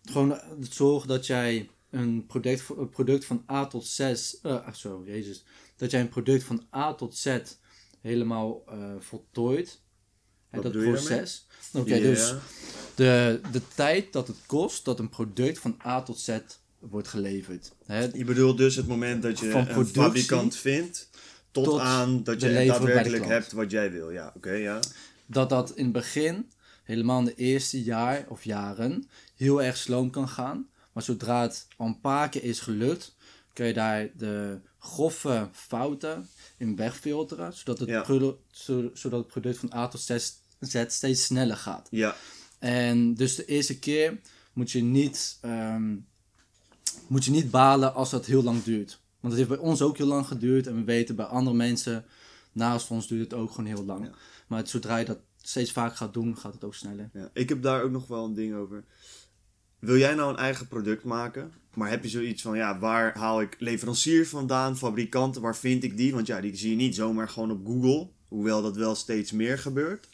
gewoon 0.03 0.33
eh, 0.39 0.47
zorg 0.69 1.05
dat 1.05 1.25
jij 1.25 1.69
een 1.89 2.25
product, 2.25 2.69
een 2.77 2.89
product 2.89 3.25
van 3.25 3.43
A 3.51 3.67
tot 3.67 3.85
Z, 3.85 3.99
eh, 3.99 4.65
ach 4.65 4.75
zo, 4.75 5.03
jezus, 5.05 5.45
dat 5.75 5.91
jij 5.91 6.01
een 6.01 6.09
product 6.09 6.43
van 6.43 6.63
A 6.75 6.93
tot 6.93 7.15
Z 7.15 7.39
helemaal 8.07 8.63
eh 8.67 8.75
voltooit. 8.99 9.81
Hè, 10.49 10.61
Wat 10.61 10.73
dat 10.73 10.83
proces. 10.83 11.47
Oké, 11.73 11.99
dus 11.99 12.33
de, 12.95 13.39
de 13.51 13.61
tijd 13.75 14.13
dat 14.13 14.27
het 14.27 14.37
kost 14.45 14.85
dat 14.85 14.99
een 14.99 15.09
product 15.09 15.59
van 15.59 15.79
A 15.85 16.01
tot 16.01 16.19
Z 16.19 16.37
wordt 16.79 17.07
geleverd. 17.07 17.71
Hè, 17.85 17.99
Je 18.13 18.23
bedoelt 18.23 18.57
dus 18.57 18.75
het 18.75 18.87
moment 18.87 19.21
dat 19.21 19.39
je 19.39 19.51
Van 19.51 19.67
een 19.67 19.85
fabrikant 19.85 20.55
vindt, 20.55 21.09
tot, 21.51 21.63
tot 21.63 21.79
aan 21.79 22.23
dat 22.23 22.41
je 22.41 22.65
daadwerkelijk 22.65 23.25
hebt 23.25 23.51
wat 23.51 23.71
jij 23.71 23.91
wil. 23.91 24.11
Ja, 24.11 24.33
oké, 24.35 24.51
ja. 24.51 24.79
dat 25.25 25.49
dat 25.49 25.71
in 25.75 25.83
het 25.83 25.93
begin, 25.93 26.51
helemaal 26.83 27.19
in 27.19 27.25
de 27.25 27.35
eerste 27.35 27.83
jaar 27.83 28.25
of 28.29 28.43
jaren, 28.43 29.09
heel 29.35 29.63
erg 29.63 29.77
sloom 29.77 30.09
kan 30.09 30.27
gaan. 30.27 30.69
Maar 30.93 31.03
zodra 31.03 31.41
het 31.41 31.67
al 31.77 31.87
een 31.87 31.99
paar 31.99 32.29
keer 32.29 32.43
is 32.43 32.59
gelukt, 32.59 33.15
kun 33.53 33.65
je 33.65 33.73
daar 33.73 34.09
de 34.15 34.59
grove 34.79 35.49
fouten 35.51 36.27
in 36.57 36.75
wegfilteren, 36.75 37.53
zodat 37.53 37.79
het, 37.79 37.89
Ja. 37.89 38.01
produ- 38.01 38.35
zo- 38.51 38.89
zodat 38.93 39.19
het 39.19 39.27
product 39.27 39.57
van 39.57 39.73
A 39.73 39.87
tot 39.87 40.01
Z, 40.01 40.17
Z 40.59 40.83
steeds 40.87 41.23
sneller 41.25 41.57
gaat. 41.57 41.87
Ja, 41.91 42.15
En 42.59 43.13
dus 43.13 43.35
de 43.35 43.45
eerste 43.45 43.79
keer 43.79 44.19
moet 44.53 44.71
je 44.71 44.81
niet, 44.83 45.37
ehm, 45.41 45.95
moet 47.07 47.25
je 47.25 47.31
niet 47.31 47.51
balen 47.51 47.93
als 47.93 48.09
dat 48.09 48.25
heel 48.25 48.43
lang 48.43 48.63
duurt. 48.63 48.99
Want 49.19 49.33
het 49.33 49.47
heeft 49.47 49.59
bij 49.59 49.69
ons 49.69 49.81
ook 49.81 49.97
heel 49.97 50.07
lang 50.07 50.27
geduurd. 50.27 50.67
En 50.67 50.75
we 50.75 50.83
weten 50.83 51.15
bij 51.15 51.25
andere 51.25 51.55
mensen 51.55 52.05
naast 52.51 52.89
ons 52.91 53.07
duurt 53.07 53.31
het 53.31 53.39
ook 53.39 53.49
gewoon 53.51 53.65
heel 53.65 53.85
lang. 53.85 54.05
Ja. 54.05 54.11
Maar 54.47 54.59
het, 54.59 54.69
zodra 54.69 54.97
je 54.97 55.05
dat 55.05 55.19
steeds 55.41 55.71
vaak 55.71 55.95
gaat 55.95 56.13
doen, 56.13 56.37
gaat 56.37 56.53
het 56.53 56.63
ook 56.63 56.75
sneller. 56.75 57.09
ja. 57.13 57.29
Ik 57.33 57.49
heb 57.49 57.61
daar 57.61 57.83
ook 57.83 57.91
nog 57.91 58.07
wel 58.07 58.25
een 58.25 58.33
ding 58.33 58.55
over. 58.55 58.83
Wil 59.79 59.97
jij 59.97 60.13
nou 60.13 60.29
een 60.29 60.37
eigen 60.37 60.67
product 60.67 61.03
maken? 61.03 61.53
Maar 61.73 61.89
heb 61.89 62.03
je 62.03 62.09
zoiets 62.09 62.41
van, 62.41 62.57
ja, 62.57 62.79
waar 62.79 63.17
haal 63.17 63.41
ik 63.41 63.55
leveranciers 63.59 64.29
vandaan, 64.29 64.77
fabrikanten, 64.77 65.41
waar 65.41 65.55
vind 65.55 65.83
ik 65.83 65.97
die? 65.97 66.13
Want 66.13 66.27
ja, 66.27 66.41
die 66.41 66.55
zie 66.55 66.69
je 66.69 66.75
niet 66.75 66.95
zomaar 66.95 67.29
gewoon 67.29 67.51
op 67.51 67.65
Google. 67.65 68.09
Hoewel 68.27 68.61
dat 68.61 68.75
wel 68.75 68.95
steeds 68.95 69.31
meer 69.31 69.57
gebeurt. 69.57 70.09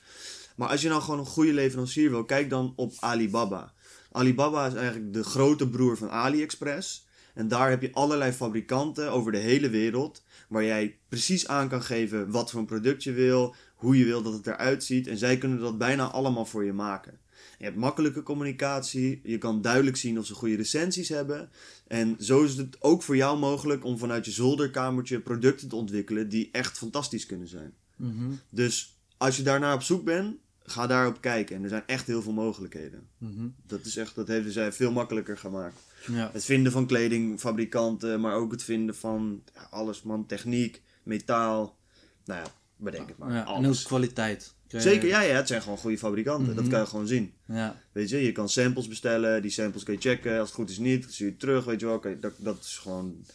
Maar 0.55 0.69
als 0.69 0.81
je 0.81 0.89
nou 0.89 1.01
gewoon 1.01 1.19
een 1.19 1.25
goede 1.25 1.53
leverancier 1.53 2.09
wil, 2.09 2.25
kijk 2.25 2.49
dan 2.49 2.73
op 2.75 2.93
Alibaba. 2.99 3.73
Alibaba 4.11 4.67
is 4.67 4.73
eigenlijk 4.73 5.13
de 5.13 5.23
grote 5.23 5.69
broer 5.69 5.97
van 5.97 6.09
AliExpress. 6.09 7.07
En 7.33 7.47
daar 7.47 7.69
heb 7.69 7.81
je 7.81 7.93
allerlei 7.93 8.31
fabrikanten 8.31 9.11
over 9.11 9.31
de 9.31 9.37
hele 9.37 9.69
wereld. 9.69 10.23
Waar 10.49 10.63
jij 10.63 10.97
precies 11.09 11.47
aan 11.47 11.69
kan 11.69 11.83
geven 11.83 12.31
wat 12.31 12.51
voor 12.51 12.59
een 12.59 12.65
product 12.65 13.03
je 13.03 13.11
wil. 13.11 13.55
Hoe 13.75 13.97
je 13.97 14.05
wil 14.05 14.21
dat 14.21 14.33
het 14.33 14.47
eruit 14.47 14.83
ziet. 14.83 15.07
En 15.07 15.17
zij 15.17 15.37
kunnen 15.37 15.59
dat 15.59 15.77
bijna 15.77 16.11
allemaal 16.11 16.45
voor 16.45 16.65
je 16.65 16.73
maken. 16.73 17.19
Je 17.57 17.63
hebt 17.63 17.77
makkelijke 17.77 18.23
communicatie. 18.23 19.21
Je 19.23 19.37
kan 19.37 19.61
duidelijk 19.61 19.97
zien 19.97 20.19
of 20.19 20.25
ze 20.25 20.33
goede 20.33 20.55
recensies 20.55 21.09
hebben. 21.09 21.49
En 21.87 22.15
zo 22.19 22.43
is 22.43 22.57
het 22.57 22.77
ook 22.79 23.03
voor 23.03 23.15
jou 23.15 23.37
mogelijk 23.39 23.85
om 23.85 23.97
vanuit 23.97 24.25
je 24.25 24.31
zolderkamertje 24.31 25.19
producten 25.19 25.67
te 25.69 25.75
ontwikkelen 25.75 26.29
die 26.29 26.49
echt 26.51 26.77
fantastisch 26.77 27.25
kunnen 27.25 27.47
zijn. 27.47 27.73
Mhm, 27.95 28.31
Dus 28.49 28.97
als 29.17 29.37
je 29.37 29.43
daarnaar 29.43 29.73
op 29.73 29.81
zoek 29.81 30.03
bent, 30.03 30.35
ga 30.63 30.87
daarop 30.87 31.21
kijken. 31.21 31.55
En 31.55 31.63
er 31.63 31.69
zijn 31.69 31.83
echt 31.85 32.07
heel 32.07 32.21
veel 32.21 32.33
mogelijkheden. 32.33 33.07
mhm. 33.17 33.47
Dat 33.67 33.85
is 33.85 33.97
echt, 33.97 34.15
dat 34.15 34.27
heeft 34.27 34.53
zij 34.53 34.71
veel 34.73 34.91
makkelijker 34.91 35.37
gemaakt. 35.37 35.79
Ja. 36.11 36.29
Het 36.33 36.45
vinden 36.45 36.71
van 36.71 36.85
kledingfabrikanten, 36.85 38.21
maar 38.21 38.35
ook 38.35 38.51
het 38.51 38.63
vinden 38.63 38.95
van 38.95 39.43
ja, 39.53 39.67
alles 39.69 40.03
man, 40.03 40.25
techniek, 40.25 40.81
metaal. 41.03 41.77
Nou 42.25 42.39
ja, 42.43 42.51
bedenk 42.75 43.07
het 43.07 43.17
maar. 43.17 43.31
Ja, 43.33 43.45
en 43.55 43.65
ook 43.65 43.83
kwaliteit. 43.83 44.52
Zeker, 44.81 45.07
ja, 45.07 45.21
ja, 45.21 45.35
het 45.35 45.47
zijn 45.47 45.61
gewoon 45.61 45.77
goede 45.77 45.97
fabrikanten. 45.97 46.55
Dat 46.55 46.63
Mhm. 46.63 46.71
kan 46.73 46.79
je 46.81 46.85
gewoon 46.85 47.07
zien. 47.07 47.33
Ja, 47.47 47.81
Weet 47.91 48.09
je, 48.09 48.17
je 48.17 48.31
kan 48.31 48.49
samples 48.49 48.87
bestellen, 48.87 49.41
die 49.41 49.51
samples 49.51 49.83
kun 49.83 49.93
je 49.93 49.99
checken. 49.99 50.39
Als 50.39 50.47
het 50.47 50.57
goed 50.57 50.69
is 50.69 50.77
niet, 50.77 51.01
dan 51.03 51.11
stuur 51.11 51.25
je 51.25 51.31
het 51.31 51.41
terug, 51.41 51.65
weet 51.65 51.79
je 51.79 51.85
wel. 51.85 52.01
Dat, 52.19 52.33
dat 52.37 52.59
is 52.63 52.77
gewoon 52.77 53.25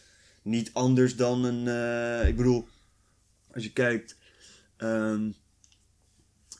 niet 0.41 0.69
anders 0.73 1.15
dan 1.15 1.43
een... 1.43 1.67
eh, 1.67 2.27
ik 2.27 2.35
bedoel, 2.35 2.67
als 3.51 3.63
je 3.63 3.73
kijkt, 3.73 4.17
Ehm, 4.77 5.31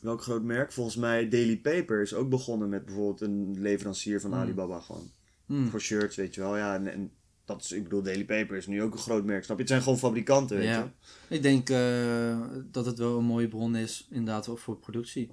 welk 0.00 0.22
groot 0.22 0.42
merk? 0.42 0.72
Volgens 0.72 0.96
mij 0.96 1.28
Daily 1.28 1.56
Paper 1.56 2.02
is 2.02 2.14
ook 2.14 2.28
begonnen 2.30 2.68
met 2.68 2.84
bijvoorbeeld 2.84 3.20
een 3.20 3.56
leverancier 3.60 4.20
van 4.20 4.30
Hmm. 4.32 4.40
Alibaba 4.40 4.80
gewoon. 4.80 5.10
Hmm. 5.46 5.68
Voor 5.70 5.80
shirts, 5.80 6.16
weet 6.16 6.34
je 6.34 6.40
wel. 6.40 6.56
Ja, 6.56 6.74
en, 6.74 6.92
en 6.92 7.10
dat 7.50 7.64
is, 7.64 7.72
ik 7.72 7.82
bedoel, 7.82 8.02
Daily 8.02 8.24
Paper 8.24 8.56
is 8.56 8.66
nu 8.66 8.82
ook 8.82 8.92
een 8.92 8.98
groot 8.98 9.24
merk, 9.24 9.44
snap 9.44 9.56
je? 9.56 9.62
Het 9.62 9.70
zijn 9.70 9.82
gewoon 9.82 9.98
fabrikanten, 9.98 10.56
weet 10.56 10.66
je. 10.66 10.72
Ja. 10.72 10.92
Ik 11.28 11.42
denk 11.42 11.70
eh, 11.70 12.40
dat 12.70 12.86
het 12.86 12.98
wel 12.98 13.18
een 13.18 13.24
mooie 13.24 13.48
bron 13.48 13.76
is, 13.76 14.06
inderdaad, 14.10 14.48
voor 14.54 14.76
productie. 14.78 15.30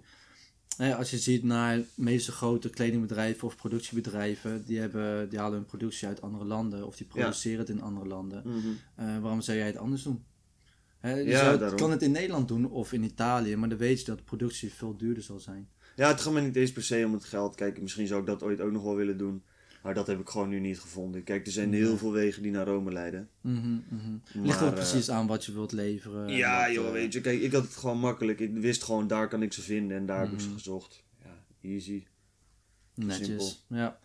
Hè, 0.77 0.95
als 0.95 1.11
je 1.11 1.17
ziet 1.17 1.43
naar 1.43 1.77
de 1.77 1.85
meeste 1.95 2.31
grote 2.31 2.69
kledingbedrijven 2.69 3.47
of 3.47 3.55
productiebedrijven, 3.55 4.65
die, 4.65 4.79
hebben, 4.79 5.29
die 5.29 5.39
halen 5.39 5.57
hun 5.57 5.65
productie 5.65 6.07
uit 6.07 6.21
andere 6.21 6.45
landen 6.45 6.85
of 6.87 6.95
die 6.97 7.07
produceren 7.07 7.59
het 7.59 7.69
in 7.69 7.81
andere 7.81 8.07
landen. 8.07 8.41
Mhm. 8.45 8.57
Eh, 8.95 9.19
waarom 9.19 9.41
zou 9.41 9.57
jij 9.57 9.67
het 9.67 9.77
anders 9.77 10.03
doen? 10.03 10.23
Hè, 10.99 11.15
je 11.15 11.25
Ja, 11.29 11.39
zou 11.39 11.63
het- 11.63 11.73
kan 11.75 11.91
het 11.91 12.01
in 12.01 12.11
Nederland 12.11 12.47
doen 12.47 12.69
of 12.71 12.93
in 12.93 13.03
Italië, 13.03 13.55
maar 13.55 13.69
dan 13.69 13.77
weet 13.77 13.99
je 13.99 14.05
dat 14.05 14.17
de 14.17 14.23
productie 14.23 14.73
veel 14.73 14.97
duurder 14.97 15.23
zal 15.23 15.39
zijn. 15.39 15.69
Ja, 15.95 16.07
het 16.07 16.21
gaat 16.21 16.33
me 16.33 16.41
niet 16.41 16.55
eens 16.55 16.71
per 16.71 16.83
se 16.83 17.03
om 17.05 17.13
het 17.13 17.25
geld. 17.25 17.55
Kijk, 17.55 17.81
misschien 17.81 18.07
zou 18.07 18.19
ik 18.19 18.25
dat 18.27 18.43
ooit 18.43 18.61
ook 18.61 18.71
nog 18.71 18.83
wel 18.83 18.95
willen 18.95 19.17
doen. 19.17 19.43
Maar 19.83 19.93
dat 19.93 20.07
heb 20.07 20.19
ik 20.19 20.29
gewoon 20.29 20.49
nu 20.49 20.59
niet 20.59 20.79
gevonden. 20.79 21.23
Kijk, 21.23 21.45
er 21.45 21.51
zijn 21.51 21.73
heel 21.73 21.97
veel 21.97 22.11
wegen 22.11 22.41
die 22.43 22.51
naar 22.51 22.65
Rome 22.65 22.91
leiden. 22.91 23.29
Mhm, 23.41 23.57
mhm. 23.89 24.11
Maar, 24.33 24.45
Ligt 24.45 24.61
ook 24.61 24.67
eh, 24.69 24.73
precies 24.75 25.09
aan 25.09 25.27
wat 25.27 25.45
je 25.45 25.51
wilt 25.53 25.71
leveren. 25.71 26.27
en 26.27 26.33
Ja, 26.35 26.65
wat, 26.65 26.73
joh, 26.73 26.85
eh, 26.85 26.91
weet 26.91 27.13
je. 27.13 27.21
Kijk, 27.21 27.41
ik 27.41 27.51
had 27.51 27.63
het 27.63 27.75
gewoon 27.75 27.99
makkelijk. 27.99 28.39
Ik 28.39 28.53
wist 28.53 28.83
gewoon, 28.83 29.07
daar 29.07 29.27
kan 29.27 29.41
ik 29.41 29.53
ze 29.53 29.61
vinden. 29.61 29.97
En 29.97 30.05
daar 30.05 30.19
heb 30.19 30.27
ik 30.31 30.33
Mhm. 30.33 30.43
ze 30.43 30.49
gezocht. 30.53 31.03
Ja, 31.23 31.43
easy. 31.69 32.03
Netjes. 32.95 33.25
simpel. 33.27 33.53
Ja. 33.67 33.99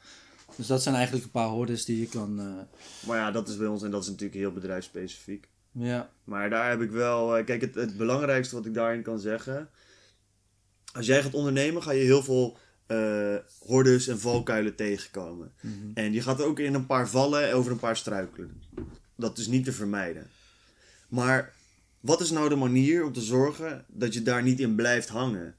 Dus 0.57 0.67
dat 0.67 0.83
zijn 0.83 0.95
eigenlijk 0.95 1.25
een 1.25 1.31
paar 1.31 1.49
hordes 1.49 1.85
die 1.85 2.01
je 2.01 2.07
kan. 2.07 2.39
eh, 2.41 3.07
Maar 3.09 3.17
ja, 3.19 3.31
dat 3.31 3.49
is 3.49 3.57
bij 3.57 3.67
ons. 3.67 3.83
En 3.83 3.91
dat 3.91 4.03
is 4.03 4.09
natuurlijk 4.09 4.39
heel 4.39 4.53
bedrijfsspecifiek. 4.53 5.49
ja. 5.73 6.11
Maar 6.25 6.51
daar 6.51 6.71
heb 6.71 6.81
ik 6.81 6.91
wel... 6.91 7.45
Kijk, 7.45 7.61
het, 7.61 7.75
het 7.75 7.97
belangrijkste 7.97 8.55
wat 8.55 8.67
ik 8.67 8.75
daarin 8.75 9.03
kan 9.03 9.21
zeggen... 9.21 9.69
Als 10.93 11.07
jij 11.07 11.23
gaat 11.23 11.35
ondernemen, 11.35 11.83
ga 11.83 11.91
je 11.93 12.03
heel 12.05 12.23
veel 12.23 12.57
eh 12.93 13.37
hordes 13.59 14.09
en 14.09 14.21
valkuilen 14.21 14.75
tegenkomen. 14.75 15.53
Mhm. 15.61 15.75
En 15.95 16.13
je 16.13 16.23
gaat 16.23 16.43
ook 16.43 16.59
in 16.59 16.75
een 16.75 16.87
paar 16.87 17.09
vallen 17.09 17.49
en 17.49 17.55
over 17.55 17.73
een 17.73 17.79
paar 17.79 17.97
struikelen. 17.97 18.63
Dat 19.17 19.39
is 19.39 19.47
niet 19.47 19.65
te 19.65 19.73
vermijden. 19.73 20.31
Maar 21.09 21.55
wat 22.01 22.21
is 22.21 22.31
nou 22.31 22.49
de 22.49 22.57
manier 22.57 23.05
om 23.05 23.13
te 23.13 23.21
zorgen 23.21 23.85
dat 23.89 24.15
je 24.15 24.23
daar 24.23 24.43
niet 24.43 24.61
in 24.61 24.75
blijft 24.75 25.09
hangen? 25.09 25.55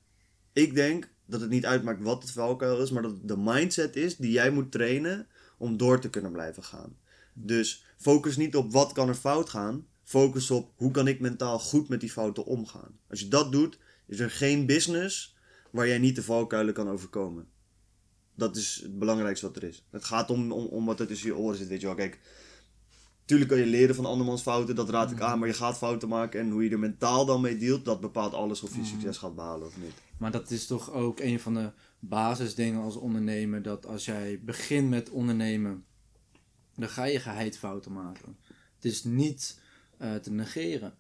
Ik 0.54 0.76
denk 0.76 1.10
dat 1.26 1.42
het 1.42 1.50
niet 1.50 1.66
uitmaakt 1.66 2.02
wat 2.02 2.22
het 2.22 2.32
valkuil 2.32 2.82
is, 2.82 2.92
maar 2.92 3.02
dat 3.02 3.12
het 3.12 3.28
de 3.28 3.38
mindset 3.38 3.96
is 3.96 4.16
die 4.16 4.32
jij 4.32 4.50
moet 4.50 4.72
trainen 4.72 5.28
om 5.58 5.78
door 5.78 6.00
te 6.00 6.10
kunnen 6.10 6.32
blijven 6.32 6.64
gaan. 6.64 6.98
Dus 7.34 7.86
focus 7.98 8.38
niet 8.38 8.56
op 8.56 8.72
wat 8.72 8.92
kan 8.92 9.08
er 9.08 9.16
fout 9.16 9.50
gaan. 9.50 9.88
Focus 10.04 10.52
op 10.52 10.72
hoe 10.76 10.92
kan 10.92 11.08
ik 11.08 11.20
mentaal 11.20 11.60
goed 11.60 11.90
met 11.90 12.00
die 12.00 12.12
fouten 12.12 12.46
omgaan. 12.46 13.00
Als 13.10 13.20
je 13.20 13.28
dat 13.28 13.52
doet, 13.52 13.78
is 14.08 14.20
er 14.20 14.32
geen 14.32 14.66
business 14.66 15.33
waar 15.74 15.88
jij 15.88 15.98
niet 15.98 16.16
de 16.16 16.24
valkuilen 16.24 16.74
kan 16.74 16.90
overkomen. 16.90 17.48
Dat 18.36 18.56
is 18.56 18.80
het 18.84 19.00
belangrijkste 19.00 19.46
wat 19.46 19.56
er 19.56 19.64
is. 19.64 19.86
Het 19.90 20.04
gaat 20.04 20.30
om, 20.30 20.52
om, 20.52 20.66
om 20.66 20.86
wat 20.86 21.00
er 21.00 21.08
tussen 21.08 21.28
je 21.28 21.38
oren 21.38 21.58
zit, 21.58 21.68
weet 21.68 21.80
je 21.80 21.86
wel. 21.86 21.96
Kijk, 21.96 22.20
tuurlijk 23.26 23.50
kan 23.50 23.60
je 23.60 23.66
leren 23.66 23.96
van 23.96 24.06
andermans 24.06 24.42
fouten, 24.42 24.76
dat 24.76 24.90
raad 24.90 25.12
ik 25.12 25.22
aan. 25.22 25.40
Maar 25.40 25.48
je 25.48 25.54
gaat 25.54 25.78
fouten 25.78 26.08
maken 26.08 26.40
en 26.40 26.50
hoe 26.50 26.64
je 26.64 26.70
er 26.70 26.80
mentaal 26.80 27.26
dan 27.26 27.42
mee 27.42 27.58
dealt, 27.58 27.86
dat 27.86 28.02
bepaalt 28.02 28.34
alles 28.34 28.62
of 28.62 28.76
je 28.76 28.86
succes 28.86 29.18
gaat 29.18 29.36
behalen 29.36 29.68
of 29.68 29.78
niet. 29.78 29.94
Maar 30.18 30.32
dat 30.32 30.52
is 30.52 30.68
toch 30.68 30.92
ook 30.92 31.20
een 31.20 31.40
van 31.40 31.54
de 31.54 31.72
basisdingen 32.00 32.82
als 32.82 32.96
ondernemer. 32.96 33.62
Dat 33.62 33.86
als 33.86 34.06
jij 34.06 34.40
begint 34.44 34.90
met 34.90 35.10
ondernemen, 35.10 35.86
dan 36.76 36.90
ga 36.90 37.04
je 37.04 37.20
geheid 37.20 37.58
fouten 37.58 37.92
maken. 37.92 38.38
Het 38.76 38.86
is 38.86 39.04
niet 39.04 39.60
eh, 39.98 40.16
te 40.16 40.32
negeren. 40.32 40.94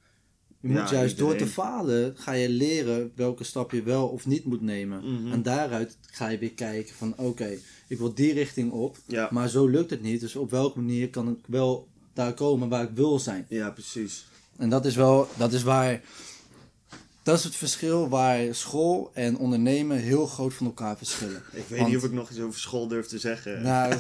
Je 0.63 0.69
Ja, 0.69 0.79
moet 0.81 0.89
juist 0.89 1.17
door 1.17 1.35
te 1.35 1.47
falen, 1.47 2.13
ga 2.17 2.31
je 2.31 2.49
leren 2.49 3.11
welke 3.15 3.43
stap 3.43 3.71
je 3.71 3.83
wel 3.83 4.07
of 4.07 4.25
niet 4.25 4.45
moet 4.45 4.61
nemen. 4.61 5.21
Mhm. 5.21 5.31
En 5.31 5.41
daaruit 5.43 5.97
ga 6.11 6.27
je 6.27 6.37
weer 6.37 6.53
kijken 6.53 6.95
van 6.95 7.13
oké, 7.17 7.57
ik 7.87 7.97
wil 7.97 8.13
die 8.13 8.33
richting 8.33 8.71
op. 8.71 8.97
Ja, 9.07 9.27
Maar 9.31 9.49
zo 9.49 9.67
lukt 9.67 9.89
het 9.89 10.01
niet. 10.01 10.19
Dus 10.19 10.35
op 10.35 10.51
welke 10.51 10.79
manier 10.79 11.09
kan 11.09 11.29
ik 11.29 11.37
wel 11.47 11.87
daar 12.13 12.33
komen 12.33 12.69
waar 12.69 12.83
ik 12.83 12.89
wil 12.93 13.19
zijn? 13.19 13.45
ja 13.49 13.69
precies. 13.69 14.25
En 14.57 14.69
dat 14.69 14.85
is 14.85 14.95
wel, 14.95 15.27
dat 15.37 15.53
is 15.53 15.63
waar, 15.63 16.01
dat 17.23 17.37
is 17.37 17.43
het 17.43 17.55
verschil 17.55 18.09
waar 18.09 18.55
school 18.55 19.11
en 19.13 19.37
ondernemen 19.37 19.97
heel 19.97 20.25
groot 20.27 20.53
van 20.53 20.65
elkaar 20.65 20.97
verschillen. 20.97 21.41
Ik 21.51 21.63
weet 21.67 21.79
Want- 21.79 21.89
niet 21.91 21.97
of 21.99 22.03
ik 22.03 22.11
nog 22.11 22.29
iets 22.29 22.39
over 22.39 22.59
school 22.59 22.87
durf 22.87 23.05
te 23.07 23.19
zeggen. 23.19 23.61
Nou, 23.61 23.93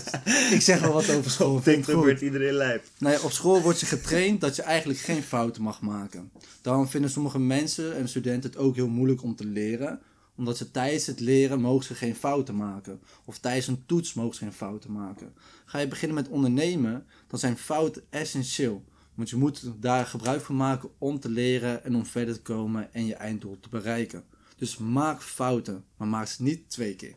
ik 0.51 0.61
zeg 0.61 0.79
wel 0.79 0.93
wat 0.93 1.09
over 1.09 1.31
school. 1.31 1.61
dat 1.63 1.75
goed. 1.83 1.93
wordt 1.93 2.21
iedereen 2.21 2.53
lijp. 2.53 2.83
Nee, 2.97 3.23
op 3.23 3.31
school 3.31 3.61
word 3.61 3.79
je 3.79 3.85
getraind 3.85 4.41
dat 4.41 4.55
je 4.55 4.61
eigenlijk 4.61 4.99
geen 4.99 5.23
fouten 5.23 5.61
mag 5.61 5.81
maken. 5.81 6.31
Daarom 6.61 6.87
vinden 6.87 7.09
sommige 7.09 7.39
mensen 7.39 7.95
en 7.95 8.07
studenten 8.09 8.49
het 8.49 8.59
ook 8.59 8.75
heel 8.75 8.87
moeilijk 8.87 9.23
om 9.23 9.35
te 9.35 9.45
leren. 9.45 9.99
Omdat 10.37 10.57
ze 10.57 10.71
tijdens 10.71 11.05
het 11.05 11.19
leren 11.19 11.61
mogen 11.61 11.85
ze 11.85 11.95
geen 11.95 12.15
fouten 12.15 12.55
maken. 12.55 12.99
Of 13.25 13.37
tijdens 13.39 13.67
een 13.67 13.83
toets 13.85 14.13
mogen 14.13 14.35
ze 14.35 14.43
geen 14.43 14.53
fouten 14.53 14.91
maken. 14.91 15.33
Ga 15.65 15.79
je 15.79 15.87
beginnen 15.87 16.17
met 16.17 16.27
ondernemen, 16.27 17.05
dan 17.27 17.39
zijn 17.39 17.57
fouten 17.57 18.03
essentieel. 18.09 18.83
Want 19.15 19.29
je 19.29 19.35
moet 19.35 19.71
daar 19.79 20.05
gebruik 20.05 20.41
van 20.41 20.55
maken 20.55 20.89
om 20.97 21.19
te 21.19 21.29
leren 21.29 21.83
en 21.83 21.95
om 21.95 22.05
verder 22.05 22.33
te 22.33 22.41
komen 22.41 22.93
en 22.93 23.05
je 23.05 23.15
einddoel 23.15 23.59
te 23.59 23.69
bereiken. 23.69 24.23
Dus 24.57 24.77
maak 24.77 25.21
fouten, 25.21 25.83
maar 25.97 26.07
maak 26.07 26.27
ze 26.27 26.43
niet 26.43 26.69
twee 26.69 26.95
keer. 26.95 27.15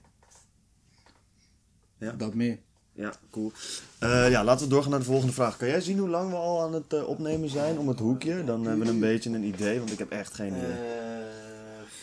Ja. 1.99 2.13
Dat 2.13 2.35
meer. 2.35 2.59
Ja, 2.93 3.13
cool. 3.31 3.53
Eh, 3.99 4.31
ja, 4.31 4.45
laten 4.45 4.65
we 4.65 4.73
doorgaan 4.73 4.91
naar 4.91 5.01
de 5.01 5.07
volgende 5.07 5.33
vraag. 5.33 5.57
Kan 5.57 5.69
jij 5.69 5.81
zien 5.81 5.99
hoe 5.99 6.09
lang 6.09 6.31
we 6.31 6.37
al 6.37 6.63
aan 6.63 6.73
het 6.73 6.93
eh, 6.93 7.09
opnemen 7.09 7.49
zijn 7.49 7.79
om 7.79 7.89
het 7.89 7.99
hoekje? 7.99 8.45
Dan 8.45 8.67
hebben 8.67 8.87
we 8.87 8.93
een 8.93 9.01
beetje 9.01 9.31
een 9.31 9.45
idee, 9.45 9.79
want 9.79 9.93
ik 9.93 9.99
heb 9.99 10.11
echt 10.11 10.35
geen 10.35 10.57
idee. 10.57 10.77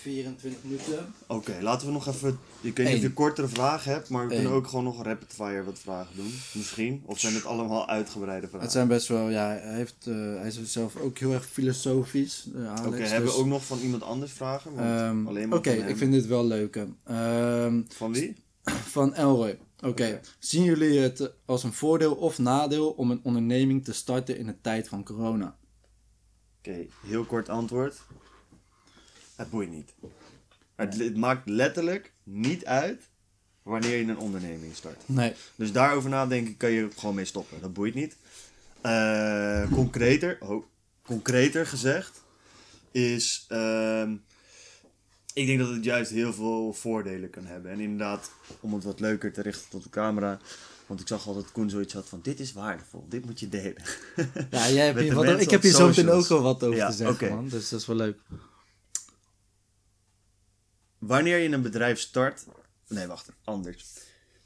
24 0.03 0.63
minuten. 0.63 1.13
Oké, 1.27 1.57
laten 1.61 1.87
we 1.87 1.93
nog 1.93 2.07
even... 2.07 2.39
Ik 2.61 2.77
weet 2.77 2.87
niet 2.87 2.95
of 2.95 3.01
je 3.01 3.13
kortere 3.13 3.47
vragen 3.47 3.91
hebt, 3.91 4.09
maar 4.09 4.27
we 4.27 4.33
Eén. 4.33 4.39
kunnen 4.39 4.57
ook 4.57 4.67
gewoon 4.67 4.83
nog 4.83 5.03
rapid 5.03 5.33
fire 5.33 5.63
wat 5.63 5.79
vragen 5.79 6.15
doen. 6.15 6.33
Misschien. 6.53 7.03
Of 7.05 7.19
zijn 7.19 7.33
het 7.33 7.45
allemaal 7.45 7.87
uitgebreide 7.87 8.47
vragen? 8.47 8.61
Het 8.65 8.71
zijn 8.71 8.87
best 8.87 9.07
wel, 9.07 9.29
ja, 9.29 9.47
hij, 9.47 9.75
heeft, 9.75 9.95
eh, 10.07 10.13
hij 10.15 10.47
is 10.47 10.63
zelf 10.63 10.95
ook 10.95 11.17
heel 11.17 11.33
erg 11.33 11.45
filosofisch. 11.45 12.47
Alex, 12.55 12.87
Oké, 12.87 12.97
dus, 12.97 13.09
hebben 13.11 13.31
we 13.31 13.37
ook 13.37 13.45
nog 13.45 13.65
van 13.65 13.79
iemand 13.79 14.03
anders 14.03 14.31
vragen? 14.31 14.73
Maar 14.73 15.47
Oké, 15.49 15.71
ik 15.71 15.97
vind 15.97 16.11
dit 16.11 16.25
wel 16.25 16.45
leuk. 16.45 16.85
Ehm, 17.03 17.81
Van 17.87 18.13
wie? 18.13 18.35
van 18.95 19.13
Elroy. 19.13 19.59
Oké, 19.77 19.87
Oké. 19.87 20.19
zien 20.39 20.63
jullie 20.63 20.99
het 20.99 21.31
als 21.45 21.63
een 21.63 21.73
voordeel 21.73 22.15
of 22.15 22.37
nadeel 22.37 22.89
om 22.89 23.11
een 23.11 23.19
onderneming 23.23 23.83
te 23.83 23.93
starten 23.93 24.37
in 24.37 24.45
de 24.45 24.61
tijd 24.61 24.87
van 24.87 25.03
corona? 25.03 25.55
Oké, 26.57 26.85
heel 27.05 27.23
kort 27.23 27.49
antwoord. 27.49 28.01
Het 29.43 29.51
boeit 29.51 29.71
niet. 29.71 29.93
Het, 30.75 30.97
het 30.97 31.17
maakt 31.17 31.49
letterlijk 31.49 32.13
niet 32.23 32.65
uit 32.65 33.01
wanneer 33.63 33.97
je 33.97 34.03
een 34.03 34.17
onderneming 34.17 34.75
start. 34.75 35.01
Nee. 35.06 35.34
Dus 35.56 35.71
daarover 35.71 36.10
nadenken 36.10 36.58
kan 36.58 36.71
je 36.71 36.88
gewoon 36.95 37.15
mee 37.15 37.25
stoppen. 37.25 37.62
Dat 37.62 37.73
boeit 37.73 37.93
niet. 37.93 38.15
Eh, 38.82 39.71
concreter, 39.71 40.38
oh, 40.39 40.65
concreter 41.01 41.67
gezegd 41.67 42.21
is... 42.91 43.45
ehm, 43.47 44.15
ik 45.34 45.47
denk 45.47 45.60
dat 45.60 45.69
het 45.69 45.84
juist 45.84 46.12
heel 46.12 46.34
veel 46.34 46.73
voordelen 46.73 47.29
kan 47.29 47.45
hebben. 47.45 47.71
En 47.71 47.79
inderdaad, 47.79 48.32
om 48.60 48.73
het 48.73 48.84
wat 48.84 48.99
leuker 48.99 49.34
te 49.34 49.41
richten 49.41 49.69
tot 49.69 49.84
de 49.84 49.89
camera... 49.89 50.39
Want 50.86 50.99
ik 50.99 51.08
zag 51.08 51.27
al 51.27 51.34
dat 51.34 51.51
Koen 51.51 51.69
zoiets 51.69 51.93
had 51.93 52.10
van... 52.10 52.19
Dit 52.23 52.39
is 52.39 52.53
waardevol, 52.53 53.06
dit 53.10 53.25
moet 53.25 53.39
je 53.39 53.49
delen. 53.49 53.84
Ja, 54.49 54.69
jij 54.69 54.86
hebt 54.86 54.99
hier 54.99 55.13
wat, 55.13 55.39
ik 55.39 55.49
heb 55.49 55.62
hier 55.62 55.71
zo 55.71 55.88
meteen 55.88 56.10
ook 56.10 56.27
wel 56.27 56.41
wat 56.41 56.63
over 56.63 56.77
Ja, 56.77 56.89
te 56.89 56.95
zeggen, 56.95 57.29
man. 57.29 57.47
Dus 57.47 57.69
dat 57.69 57.79
is 57.79 57.86
wel 57.86 57.95
leuk. 57.95 58.17
Wanneer 61.07 61.37
je 61.37 61.49
een 61.49 61.61
bedrijf 61.61 61.99
start. 61.99 62.45
Nee, 62.87 63.07
wacht, 63.07 63.29
anders. 63.43 63.85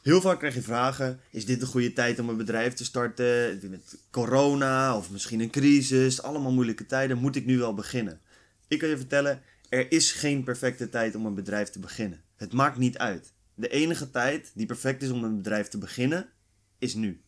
Heel 0.02 0.22
vaak 0.22 0.38
krijg 0.38 0.54
je 0.54 0.62
vragen: 0.62 1.20
is 1.32 1.46
dit 1.46 1.62
een 1.62 1.68
goede 1.68 1.94
tijd 1.94 2.20
om 2.20 2.30
een 2.30 2.38
bedrijf 2.38 2.74
te 2.74 2.86
starten? 2.86 3.60
Met 3.70 3.98
corona 4.12 4.98
of 4.98 5.12
misschien 5.12 5.40
een 5.40 5.50
crisis, 5.50 6.22
allemaal 6.22 6.52
moeilijke 6.52 6.86
tijden. 6.86 7.18
Moet 7.18 7.36
ik 7.36 7.46
nu 7.46 7.58
wel 7.58 7.74
beginnen? 7.74 8.22
Ik 8.68 8.80
kan 8.80 8.90
je 8.90 8.98
vertellen: 8.98 9.42
er 9.70 9.92
is 9.92 10.12
geen 10.12 10.44
perfecte 10.44 10.90
tijd 10.90 11.16
om 11.16 11.26
een 11.26 11.36
bedrijf 11.36 11.70
te 11.70 11.80
beginnen. 11.80 12.24
Het 12.36 12.54
maakt 12.54 12.78
niet 12.78 12.98
uit. 12.98 13.34
De 13.54 13.70
enige 13.70 14.12
tijd 14.12 14.52
die 14.54 14.66
perfect 14.66 15.02
is 15.02 15.10
om 15.10 15.24
een 15.24 15.38
bedrijf 15.38 15.68
te 15.68 15.78
beginnen, 15.78 16.30
is 16.78 16.94
nu. 16.94 17.22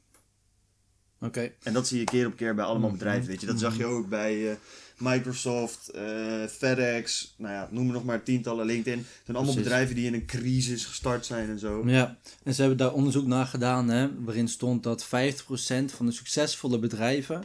Oké. 1.22 1.52
En 1.64 1.74
dat 1.74 1.88
zie 1.88 2.00
je 2.00 2.04
keer 2.06 2.26
op 2.28 2.36
keer 2.36 2.56
bij 2.56 2.64
Mhm. 2.64 2.72
allemaal 2.74 2.92
bedrijven, 2.92 3.28
weet 3.28 3.42
je. 3.42 3.48
Dat 3.48 3.60
zag 3.60 3.78
je 3.78 3.86
ook 3.86 4.10
bij 4.10 4.52
eh, 4.52 4.56
Microsoft, 4.98 5.90
eh, 5.90 6.46
FedEx, 6.46 7.34
nou 7.38 7.54
ja, 7.54 7.68
noem 7.72 7.88
er 7.88 7.94
nog 7.94 8.04
maar 8.04 8.24
tientallen, 8.24 8.66
LinkedIn. 8.66 8.98
Het 9.00 9.08
zijn 9.08 9.38
allemaal 9.38 9.44
Precies. 9.54 9.64
bedrijven 9.64 9.96
die 9.96 10.06
in 10.06 10.14
een 10.14 10.26
crisis 10.26 10.86
gestart 10.86 11.26
zijn 11.26 11.50
en 11.50 11.60
zo. 11.60 11.84
Ja, 11.88 12.18
en 12.44 12.54
ze 12.54 12.60
hebben 12.62 12.78
daar 12.80 12.94
onderzoek 12.94 13.26
naar 13.26 13.46
gedaan, 13.46 13.90
hè, 13.90 14.24
waarin 14.24 14.48
stond 14.48 14.84
dat 14.84 15.06
50% 15.06 15.92
van 15.92 16.06
de 16.06 16.12
succesvolle 16.12 16.80
bedrijven 16.80 17.44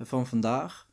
van 0.00 0.26
vandaag 0.26 0.86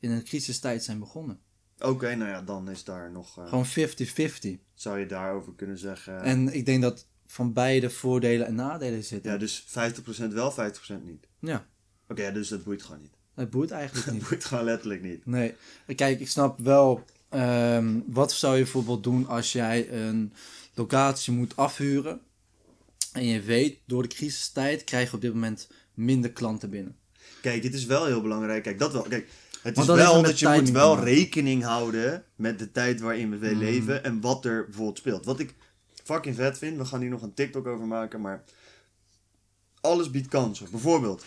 in 0.00 0.10
een 0.10 0.24
crisistijd 0.24 0.84
zijn 0.84 0.98
begonnen. 0.98 1.38
Oké, 1.78 2.14
nou 2.14 2.30
ja, 2.30 2.42
dan 2.42 2.70
is 2.70 2.84
daar 2.84 3.10
nog, 3.12 3.38
eh, 3.38 3.48
Gewoon 3.48 3.66
50-50. 3.66 4.58
zou 4.74 4.98
je 4.98 5.06
daarover 5.06 5.52
kunnen 5.56 5.78
zeggen. 5.78 6.22
En 6.22 6.54
ik 6.54 6.66
denk 6.66 6.82
dat 6.82 7.06
van 7.26 7.52
beide 7.52 7.90
voordelen 7.90 8.46
en 8.46 8.54
nadelen 8.54 9.04
zitten. 9.04 9.32
ja, 9.32 9.38
dus 9.38 9.64
50% 9.66 10.32
wel, 10.32 10.52
50% 10.52 11.04
niet. 11.04 11.26
Ja, 11.38 11.66
Oké, 12.08 12.32
dus 12.32 12.48
dat 12.48 12.64
boeit 12.64 12.82
gewoon 12.82 13.00
niet. 13.00 13.12
dat 13.34 13.50
boeit 13.50 13.70
eigenlijk 13.70 14.04
Dat 14.06 14.14
niet. 14.14 14.28
boeit 14.28 14.44
gewoon 14.44 14.64
letterlijk 14.64 15.02
niet. 15.02 15.26
Nee, 15.26 15.54
kijk, 15.96 16.20
ik 16.20 16.28
snap 16.28 16.58
wel 16.58 17.04
Ehm, 17.28 18.00
wat 18.06 18.32
zou 18.32 18.56
je 18.56 18.62
bijvoorbeeld 18.62 19.02
doen 19.02 19.26
als 19.26 19.52
jij 19.52 19.92
een 19.92 20.32
locatie 20.74 21.32
moet 21.32 21.56
afhuren 21.56 22.20
en 23.12 23.24
je 23.26 23.40
weet 23.40 23.78
door 23.86 24.02
de 24.02 24.08
crisistijd 24.08 24.84
krijg 24.84 25.08
je 25.10 25.14
op 25.16 25.20
dit 25.22 25.32
moment 25.34 25.68
minder 25.94 26.32
klanten 26.32 26.70
binnen? 26.70 26.96
Kijk, 27.40 27.62
het 27.62 27.74
is 27.74 27.84
wel 27.84 28.04
heel 28.06 28.22
belangrijk. 28.22 28.62
Kijk, 28.62 28.78
dat 28.78 28.92
wel. 28.92 29.02
Kijk, 29.02 29.28
het 29.62 29.76
Want 29.76 29.88
is 29.88 29.94
wel 29.94 30.22
dat 30.22 30.38
je 30.38 30.48
moet 30.48 30.70
wel 30.70 30.94
maken. 30.94 31.12
rekening 31.12 31.62
houden 31.62 32.24
met 32.36 32.58
de 32.58 32.70
tijd 32.72 33.00
waarin 33.00 33.38
we 33.38 33.46
Mhm. 33.50 33.58
leven 33.58 34.04
en 34.04 34.20
wat 34.20 34.44
er 34.44 34.64
bijvoorbeeld 34.64 34.98
speelt. 34.98 35.24
Wat 35.24 35.40
ik 35.40 35.54
fucking 36.04 36.36
vet 36.36 36.58
vind, 36.58 36.76
we 36.76 36.84
gaan 36.84 37.00
hier 37.00 37.10
nog 37.10 37.22
een 37.22 37.34
TikTok 37.34 37.66
over 37.66 37.86
maken, 37.86 38.20
maar 38.20 38.44
alles 39.80 40.10
biedt 40.10 40.28
kansen. 40.28 40.70
Bijvoorbeeld 40.70 41.24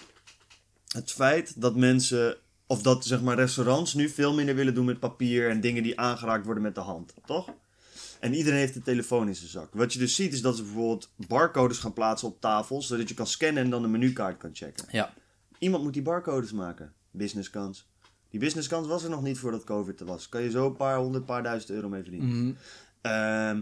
het 0.87 1.11
feit 1.11 1.61
dat 1.61 1.75
mensen, 1.75 2.37
of 2.67 2.81
dat 2.81 3.05
zeg 3.05 3.21
maar 3.21 3.35
restaurants 3.35 3.93
nu 3.93 4.09
veel 4.09 4.33
minder 4.33 4.55
willen 4.55 4.73
doen 4.73 4.85
met 4.85 4.99
papier 4.99 5.49
en 5.49 5.61
dingen 5.61 5.83
die 5.83 5.99
aangeraakt 5.99 6.45
worden 6.45 6.63
met 6.63 6.75
de 6.75 6.81
hand, 6.81 7.13
toch? 7.25 7.49
En 8.19 8.33
iedereen 8.33 8.59
heeft 8.59 8.75
een 8.75 8.83
telefoon 8.83 9.27
in 9.27 9.35
zijn 9.35 9.49
zak. 9.49 9.73
Wat 9.73 9.93
je 9.93 9.99
dus 9.99 10.15
ziet 10.15 10.33
is 10.33 10.41
dat 10.41 10.57
ze 10.57 10.63
bijvoorbeeld 10.63 11.09
barcodes 11.27 11.77
gaan 11.77 11.93
plaatsen 11.93 12.27
op 12.27 12.41
tafels, 12.41 12.87
zodat 12.87 13.09
je 13.09 13.15
kan 13.15 13.27
scannen 13.27 13.63
en 13.63 13.69
dan 13.69 13.81
de 13.81 13.87
menukaart 13.87 14.37
kan 14.37 14.49
checken. 14.53 14.85
Ja. 14.91 15.13
Iemand 15.59 15.83
moet 15.83 15.93
die 15.93 16.01
barcodes 16.01 16.51
maken. 16.51 16.93
Businesskans. 17.11 17.87
Die 18.29 18.39
businesskans 18.39 18.87
was 18.87 19.03
er 19.03 19.09
nog 19.09 19.21
niet 19.21 19.37
voordat 19.37 19.63
COVID 19.63 19.99
er 19.99 20.05
was. 20.05 20.29
Kan 20.29 20.41
je 20.41 20.49
zo 20.49 20.65
een 20.65 20.75
paar 20.75 20.97
honderd, 20.97 21.25
paar 21.25 21.43
duizend 21.43 21.71
euro 21.71 21.89
mee 21.89 22.01
verdienen. 22.01 22.29
Mhm. 22.29 22.53
Ehm, 23.01 23.61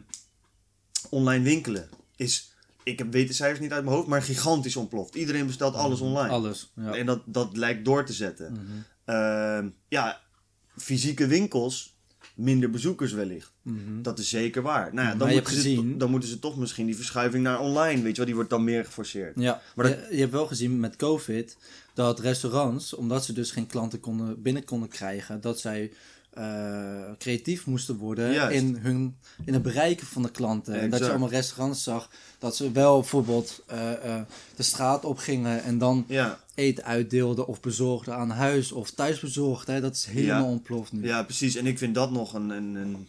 online 1.09 1.43
winkelen 1.43 1.89
is, 2.15 2.54
ik 2.85 2.99
heb- 2.99 3.11
weet 3.11 3.27
de 3.27 3.33
cijfers 3.33 3.59
niet 3.59 3.71
uit 3.71 3.83
mijn 3.83 3.95
hoofd, 3.95 4.07
maar 4.07 4.21
gigantisch 4.21 4.75
ontploft. 4.75 5.15
Iedereen 5.15 5.45
bestelt 5.45 5.75
alles 5.75 5.99
online. 6.01 6.29
Alles. 6.29 6.71
Ja. 6.75 6.93
En 6.95 7.05
dat, 7.05 7.21
dat 7.25 7.57
lijkt 7.57 7.85
door 7.85 8.05
te 8.05 8.13
zetten. 8.13 8.51
Mhm. 8.51 8.61
Ehm, 9.05 9.69
ja, 9.87 10.21
fysieke 10.77 11.27
winkels, 11.27 11.97
minder 12.35 12.69
bezoekers 12.69 13.11
wellicht. 13.13 13.51
Mhm. 13.61 14.01
Dat 14.01 14.19
is 14.19 14.29
zeker 14.29 14.61
waar. 14.61 14.93
Nou 14.93 15.07
ja, 15.07 15.15
dan, 15.15 15.27
je 15.27 15.33
moeten 15.33 15.53
ze, 15.53 15.59
gezien- 15.61 15.97
dan 15.97 16.09
moeten 16.09 16.29
ze 16.29 16.39
toch 16.39 16.57
misschien 16.57 16.85
die 16.85 16.95
verschuiving 16.95 17.43
naar 17.43 17.59
online, 17.59 18.01
weet 18.01 18.11
je 18.11 18.15
wel, 18.17 18.25
die 18.25 18.35
wordt 18.35 18.49
dan 18.49 18.63
meer 18.63 18.85
geforceerd. 18.85 19.39
Ja, 19.39 19.61
Maar 19.75 19.85
dat- 19.89 19.99
je, 20.09 20.15
je 20.15 20.19
hebt 20.19 20.31
wel 20.31 20.47
gezien 20.47 20.79
met 20.79 20.95
COVID 20.95 21.57
dat 21.93 22.19
restaurants, 22.19 22.93
omdat 22.93 23.25
ze 23.25 23.33
dus 23.33 23.51
geen 23.51 23.67
klanten 23.67 23.99
konden, 23.99 24.41
binnen 24.41 24.65
konden 24.65 24.89
krijgen, 24.89 25.41
dat 25.41 25.59
zij 25.59 25.91
eh, 26.35 27.11
creatief 27.17 27.65
moesten 27.65 27.95
worden 27.97 28.31
Juist. 28.31 28.55
in, 28.61 28.75
hun, 28.81 29.17
in 29.45 29.53
het 29.53 29.61
bereiken 29.61 30.07
van 30.07 30.21
de 30.21 30.31
klanten. 30.31 30.79
En 30.79 30.89
dat 30.89 30.99
je 30.99 31.09
allemaal 31.09 31.29
restaurants 31.29 31.83
zag 31.83 32.09
dat 32.39 32.55
ze 32.55 32.71
wel 32.71 32.99
bijvoorbeeld 32.99 33.63
eh, 33.67 34.15
eh, 34.15 34.21
de 34.55 34.63
straat 34.63 35.05
op 35.05 35.17
gingen 35.17 35.63
en 35.63 35.77
dan 35.77 36.05
Ja, 36.07 36.39
eten 36.55 36.83
uitdeelden 36.83 37.47
of 37.47 37.59
bezorgden 37.61 38.15
aan 38.15 38.29
huis 38.29 38.71
of 38.71 38.91
thuisbezorgd. 38.91 39.67
Hè? 39.67 39.81
Dat 39.81 39.95
is 39.95 40.05
helemaal 40.05 40.43
Ja. 40.43 40.49
ontploft 40.49 40.91
nu. 40.91 41.05
Ja, 41.05 41.23
precies. 41.23 41.55
En 41.55 41.65
ik 41.65 41.77
vind 41.77 41.95
dat 41.95 42.11
nog 42.11 42.33
een, 42.33 42.49
een, 42.49 42.75
een 42.75 43.07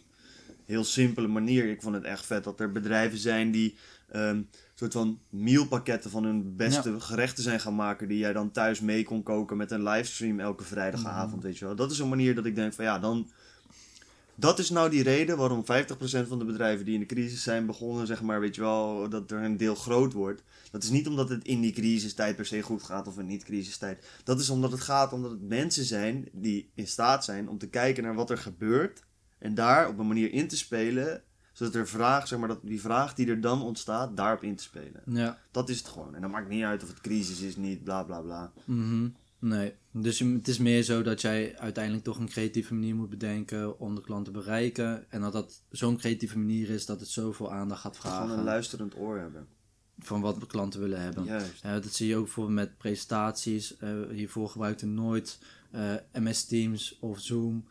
heel 0.65 0.85
simpele 0.85 1.27
manier. 1.29 1.71
Ik 1.71 1.83
vond 1.83 1.95
het 1.95 2.05
echt 2.05 2.27
vet 2.27 2.45
dat 2.45 2.61
er 2.61 2.73
bedrijven 2.73 3.19
zijn 3.19 3.51
die 3.51 3.77
ehm 4.13 4.41
soort 4.79 4.93
van 4.93 5.21
mealpakketten 5.29 6.11
van 6.11 6.25
hun 6.25 6.57
beste 6.57 7.01
gerechten 7.01 7.43
zijn 7.43 7.61
gaan 7.61 7.75
maken. 7.75 8.09
Die 8.09 8.19
jij 8.19 8.33
dan 8.33 8.51
thuis 8.51 8.81
mee 8.81 9.05
kon 9.05 9.23
koken 9.23 9.57
met 9.57 9.71
een 9.71 9.83
livestream 9.83 10.41
elke 10.41 10.65
vrijdagavond. 10.65 11.43
Weet 11.43 11.59
je 11.59 11.65
wel. 11.65 11.77
Dat 11.77 11.91
is 11.91 11.99
een 11.99 12.09
manier 12.09 12.35
dat 12.35 12.47
ik 12.47 12.55
denk 12.55 12.73
van 12.73 12.85
ja, 12.85 12.99
dan. 12.99 13.31
Dat 14.39 14.59
is 14.59 14.71
nou 14.71 14.91
die 14.91 15.03
reden 15.03 15.37
waarom 15.37 15.65
50% 15.65 15.67
van 16.29 16.39
de 16.39 16.45
bedrijven 16.45 16.85
die 16.85 16.95
in 16.95 17.01
de 17.01 17.07
crisis 17.07 17.43
zijn 17.43 17.67
begonnen, 17.67 18.07
zeg 18.07 18.23
maar, 18.23 18.41
weet 18.41 18.55
je 18.55 18.61
wel, 18.61 19.09
dat 19.09 19.31
er 19.31 19.43
een 19.43 19.57
deel 19.57 19.75
groot 19.75 20.13
wordt. 20.13 20.43
Dat 20.71 20.83
is 20.83 20.91
niet 20.91 21.09
omdat 21.09 21.29
het 21.29 21.45
in 21.45 21.61
die 21.61 21.73
crisistijd 21.73 22.37
per 22.37 22.47
se 22.47 22.63
goed 22.63 22.83
gaat 22.83 23.07
of 23.07 23.19
in 23.19 23.27
niet-crisistijd. 23.27 24.07
Dat 24.25 24.41
is 24.41 24.51
omdat 24.51 24.71
het 24.71 24.81
gaat 24.81 25.13
omdat 25.13 25.31
het 25.31 25.49
mensen 25.49 25.85
zijn 25.85 26.29
die 26.33 26.71
in 26.75 26.87
staat 26.87 27.25
zijn 27.25 27.49
om 27.49 27.59
te 27.59 27.69
kijken 27.69 28.03
naar 28.03 28.15
wat 28.15 28.31
er 28.31 28.39
gebeurt. 28.39 29.03
En 29.39 29.55
daar 29.55 29.89
op 29.89 29.99
een 29.99 30.07
manier 30.07 30.33
in 30.33 30.49
te 30.49 30.57
spelen. 30.57 31.23
Zodat 31.57 31.75
er 31.75 31.89
vraag, 31.89 32.29
zeg 32.29 32.39
maar, 32.39 32.49
dat 32.49 32.61
die 32.63 32.81
vraag 32.81 33.15
die 33.15 33.29
er 33.29 33.41
dan 33.41 33.63
ontstaat, 33.63 34.17
daarop 34.17 34.43
in 34.43 34.57
te 34.57 34.63
spelen. 34.63 35.03
Ja. 35.07 35.39
Dat 35.51 35.69
is 35.69 35.79
het 35.79 35.89
gewoon. 35.89 36.15
En 36.15 36.21
dat 36.21 36.31
maakt 36.31 36.49
niet 36.49 36.63
uit 36.63 36.83
of 36.83 36.89
het 36.89 37.01
crisis 37.01 37.41
is, 37.41 37.57
niet, 37.57 37.85
bla 37.85 38.03
bla 38.03 38.21
bla. 38.21 38.53
Mhm. 38.65 39.09
Nee, 39.39 39.75
dus 39.91 40.19
het 40.19 40.49
is 40.49 40.59
meer 40.59 40.83
zo 40.83 41.03
dat 41.03 41.21
jij 41.21 41.59
uiteindelijk 41.59 42.05
toch 42.05 42.19
een 42.19 42.29
creatieve 42.29 42.75
manier 42.75 42.95
moet 42.95 43.11
bedenken 43.11 43.79
om 43.79 43.95
de 43.95 44.01
klant 44.01 44.25
te 44.25 44.31
bereiken. 44.31 45.11
En 45.11 45.21
dat 45.21 45.33
dat 45.33 45.63
zo'n 45.71 45.97
creatieve 45.97 46.39
manier 46.39 46.71
is 46.71 46.87
dat 46.87 47.01
het 47.01 47.09
zoveel 47.09 47.53
aandacht 47.53 47.81
gaat 47.81 47.97
Gewoon 47.97 48.21
een 48.21 48.27
vragen 48.27 48.45
luisterend 48.45 48.97
oor 48.97 49.19
hebben. 49.19 49.47
van 49.99 50.21
wat 50.21 50.41
de 50.41 50.47
klanten 50.47 50.81
willen 50.81 51.01
hebben. 51.01 51.25
Juist. 51.25 51.63
Dat 51.63 51.93
zie 51.95 52.09
je 52.09 52.17
ook 52.17 52.25
bijvoorbeeld 52.25 52.57
met 52.57 52.79
presentaties. 52.79 53.77
Eh, 53.77 53.91
hiervoor 54.11 54.49
gebruikte 54.49 54.87
nooit 54.87 55.39
eh, 55.71 55.95
MS 56.13 56.45
Teams 56.45 56.97
of 57.01 57.21
Zoom. 57.21 57.65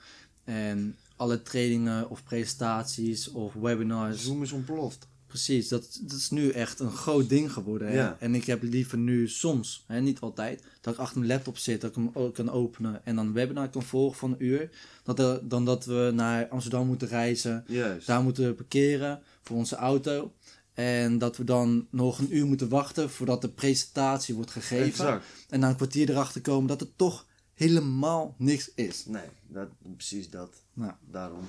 En 0.43 0.95
alle 1.15 1.41
trainingen 1.41 2.09
of 2.09 2.23
presentaties 2.23 3.31
of 3.31 3.53
webinars. 3.53 4.23
Zoom 4.23 4.43
is 4.43 4.51
ontploft. 4.51 5.07
Precies, 5.27 5.67
dat, 5.67 5.99
dat 6.01 6.17
is 6.17 6.29
nu 6.29 6.49
echt 6.49 6.79
een 6.79 6.91
groot 6.91 7.29
ding 7.29 7.51
geworden. 7.51 7.87
Hè? 7.87 7.93
Ja. 7.93 8.17
En 8.19 8.35
ik 8.35 8.45
heb 8.45 8.63
liever 8.63 8.97
nu 8.97 9.27
soms, 9.27 9.83
hè, 9.87 10.01
niet 10.01 10.19
altijd, 10.19 10.63
dat 10.81 10.93
ik 10.93 10.99
achter 10.99 11.19
mijn 11.19 11.31
laptop 11.31 11.57
zit, 11.57 11.81
dat 11.81 11.89
ik 11.89 11.95
hem 11.95 12.09
ook 12.13 12.35
kan 12.35 12.51
openen 12.51 13.05
en 13.05 13.15
dan 13.15 13.25
een 13.25 13.33
webinar 13.33 13.69
kan 13.69 13.83
volgen 13.83 14.17
van 14.17 14.31
een 14.31 14.45
uur. 14.45 14.69
Dat 15.03 15.19
er, 15.19 15.47
dan 15.47 15.65
dat 15.65 15.85
we 15.85 16.11
naar 16.13 16.47
Amsterdam 16.47 16.87
moeten 16.87 17.07
reizen, 17.07 17.63
Juist. 17.67 18.07
daar 18.07 18.23
moeten 18.23 18.55
parkeren 18.55 19.21
voor 19.41 19.57
onze 19.57 19.75
auto. 19.75 20.33
En 20.73 21.17
dat 21.17 21.37
we 21.37 21.43
dan 21.43 21.87
nog 21.89 22.19
een 22.19 22.35
uur 22.35 22.45
moeten 22.45 22.69
wachten 22.69 23.09
voordat 23.09 23.41
de 23.41 23.49
presentatie 23.49 24.35
wordt 24.35 24.51
gegeven. 24.51 24.85
Exact. 24.85 25.25
En 25.49 25.59
na 25.59 25.69
een 25.69 25.75
kwartier 25.75 26.09
erachter 26.09 26.41
komen 26.41 26.67
dat 26.67 26.79
het 26.79 26.97
toch 26.97 27.25
helemaal 27.55 28.35
niks 28.37 28.71
is. 28.75 29.05
Nee, 29.05 29.23
dat, 29.47 29.67
precies 29.95 30.29
dat. 30.29 30.49
Nou, 30.73 30.91
Daarom. 31.11 31.47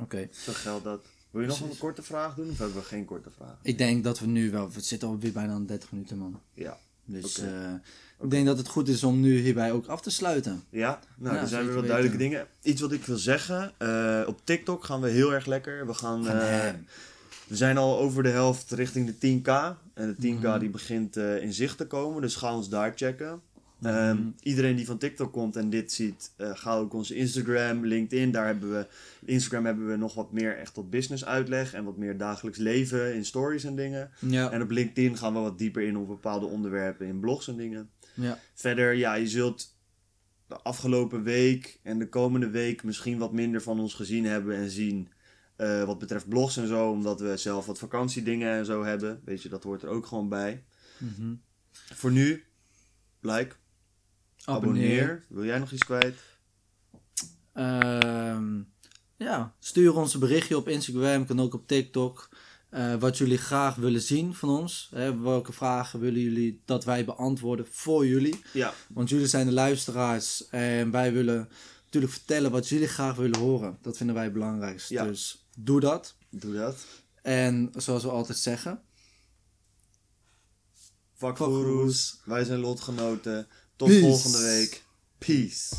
oké. 0.00 0.28
Zo 0.32 0.52
geldt 0.52 0.84
dat. 0.84 1.04
Wil 1.30 1.42
je 1.42 1.48
nog 1.48 1.56
Precies. 1.58 1.74
een 1.74 1.80
korte 1.80 2.02
vraag 2.02 2.34
doen 2.34 2.50
of 2.50 2.58
hebben 2.58 2.76
we 2.76 2.82
geen 2.82 3.04
korte 3.04 3.30
vraag? 3.30 3.56
Ik 3.62 3.78
denk 3.78 4.04
dat 4.04 4.18
we 4.18 4.26
nu 4.26 4.50
wel, 4.50 4.70
we 4.70 4.80
zitten 4.80 5.08
alweer 5.08 5.32
bijna 5.32 5.52
aan 5.52 5.66
30 5.66 5.92
minuten 5.92 6.18
man. 6.18 6.40
Ja. 6.54 6.78
Dus 7.04 7.38
eh, 7.38 7.72
ik 8.20 8.30
denk 8.30 8.46
dat 8.46 8.58
het 8.58 8.68
goed 8.68 8.88
is 8.88 9.04
om 9.04 9.20
nu 9.20 9.38
hierbij 9.38 9.72
ook 9.72 9.86
af 9.86 10.00
te 10.00 10.10
sluiten. 10.10 10.64
Ja, 10.70 11.00
nou, 11.16 11.34
Ja, 11.34 11.40
er 11.42 11.48
zijn 11.48 11.64
weer 11.64 11.74
wat 11.74 11.82
weten. 11.82 11.96
duidelijke 11.96 12.18
dingen. 12.30 12.46
Iets 12.62 12.80
wat 12.80 12.92
ik 12.92 13.04
wil 13.06 13.16
zeggen. 13.16 13.72
eh, 13.78 14.22
op 14.26 14.40
TikTok 14.44 14.84
gaan 14.84 15.00
we 15.00 15.08
heel 15.10 15.32
erg 15.32 15.46
lekker. 15.46 15.86
We 15.86 15.94
gaan... 15.94 16.28
Eh, 16.28 16.70
we 17.46 17.56
zijn 17.56 17.76
al 17.78 17.98
over 17.98 18.22
de 18.22 18.28
helft 18.28 18.70
richting 18.70 19.06
de 19.06 19.12
10k. 19.14 19.76
En 19.94 20.14
de 20.18 20.26
10k 20.34 20.40
Mhm. 20.42 20.58
die 20.58 20.68
begint 20.70 21.16
in 21.16 21.52
zicht 21.52 21.76
te 21.78 21.86
komen. 21.86 22.22
Dus 22.22 22.36
ga 22.36 22.54
ons 22.56 22.68
daar 22.68 22.92
checken. 22.96 23.40
Ehm, 23.84 24.18
iedereen 24.40 24.76
die 24.76 24.86
van 24.86 24.98
TikTok 24.98 25.32
komt 25.32 25.56
en 25.56 25.70
dit 25.70 25.92
ziet, 25.92 26.32
eh, 26.36 26.50
ga 26.54 26.74
ook 26.76 26.92
onze 26.94 27.14
Instagram, 27.14 27.86
LinkedIn. 27.86 28.30
Daar 28.30 28.46
hebben 28.46 28.70
we, 28.70 28.86
Instagram 29.24 29.64
hebben 29.64 29.86
we 29.86 29.96
nog 29.96 30.14
wat 30.14 30.32
meer 30.32 30.58
echt 30.58 30.78
op 30.78 30.90
business 30.90 31.24
uitleg 31.24 31.72
en 31.74 31.84
wat 31.84 31.96
meer 31.96 32.16
dagelijks 32.16 32.58
leven 32.58 33.14
in 33.14 33.24
stories 33.24 33.64
en 33.64 33.76
dingen. 33.76 34.10
Ja, 34.18 34.50
En 34.50 34.62
op 34.62 34.70
LinkedIn 34.70 35.16
gaan 35.16 35.32
we 35.32 35.38
wat 35.38 35.58
dieper 35.58 35.82
in 35.82 35.96
op 35.96 36.06
bepaalde 36.06 36.46
onderwerpen 36.46 37.06
in 37.06 37.20
blogs 37.20 37.48
en 37.48 37.56
dingen. 37.56 37.90
ja. 38.14 38.38
Verder, 38.54 38.92
ja, 38.92 39.14
je 39.14 39.28
zult 39.28 39.72
de 40.46 40.56
afgelopen 40.56 41.22
week 41.22 41.78
en 41.82 41.98
de 41.98 42.08
komende 42.08 42.50
week 42.50 42.82
misschien 42.84 43.18
wat 43.18 43.32
minder 43.32 43.62
van 43.62 43.80
ons 43.80 43.94
gezien 43.94 44.24
hebben 44.24 44.56
en 44.56 44.70
zien. 44.70 45.08
eh, 45.56 45.84
wat 45.84 45.98
betreft 45.98 46.28
blogs 46.28 46.56
en 46.56 46.66
zo, 46.66 46.90
omdat 46.90 47.20
we 47.20 47.36
zelf 47.36 47.66
wat 47.66 47.78
vakantiedingen 47.78 48.52
en 48.52 48.64
zo 48.64 48.84
hebben. 48.84 49.20
Weet 49.24 49.42
je, 49.42 49.48
dat 49.48 49.62
hoort 49.64 49.82
er 49.82 49.88
ook 49.88 50.06
gewoon 50.06 50.28
bij. 50.28 50.64
Mhm. 50.98 51.34
Voor 51.72 52.12
nu, 52.12 52.44
like, 53.20 53.54
abonneer. 54.44 55.02
Abonneer. 55.02 55.24
Wil 55.28 55.44
jij 55.44 55.58
nog 55.58 55.72
iets 55.72 55.84
kwijt? 55.84 56.14
Ehm, 57.52 58.62
ja, 59.16 59.54
stuur 59.58 59.96
ons 59.96 60.14
een 60.14 60.20
berichtje 60.20 60.56
op 60.56 60.68
Instagram, 60.68 61.26
kan 61.26 61.40
ook 61.40 61.54
op 61.54 61.66
TikTok. 61.66 62.28
eh, 62.70 62.94
wat 62.94 63.18
jullie 63.18 63.38
graag 63.38 63.74
willen 63.74 64.00
zien 64.00 64.34
van 64.34 64.48
ons. 64.48 64.88
Hè, 64.94 65.18
welke 65.20 65.52
vragen 65.52 66.00
willen 66.00 66.20
jullie 66.20 66.62
dat 66.64 66.84
wij 66.84 67.04
beantwoorden 67.04 67.66
voor 67.70 68.06
jullie? 68.06 68.40
Ja, 68.52 68.74
Want 68.88 69.08
jullie 69.08 69.26
zijn 69.26 69.46
de 69.46 69.52
luisteraars 69.52 70.48
en 70.48 70.90
wij 70.90 71.12
willen 71.12 71.48
natuurlijk 71.84 72.12
vertellen 72.12 72.50
wat 72.50 72.68
jullie 72.68 72.88
graag 72.88 73.16
willen 73.16 73.38
horen. 73.38 73.78
Dat 73.82 73.96
vinden 73.96 74.14
wij 74.14 74.24
het 74.24 74.32
belangrijkst. 74.32 74.88
Ja. 74.88 75.04
Dus 75.04 75.46
doe 75.56 75.80
dat. 75.80 76.16
doe 76.30 76.54
dat. 76.54 76.76
En 77.22 77.70
zoals 77.76 78.02
we 78.02 78.10
altijd 78.10 78.38
zeggen, 78.38 78.82
Vakgoeroes, 81.14 82.20
wij 82.24 82.44
zijn 82.44 82.58
lotgenoten. 82.60 83.46
Tot 83.76 83.88
Peace. 83.88 84.00
volgende 84.00 84.38
week. 84.38 84.82
Peace. 85.18 85.76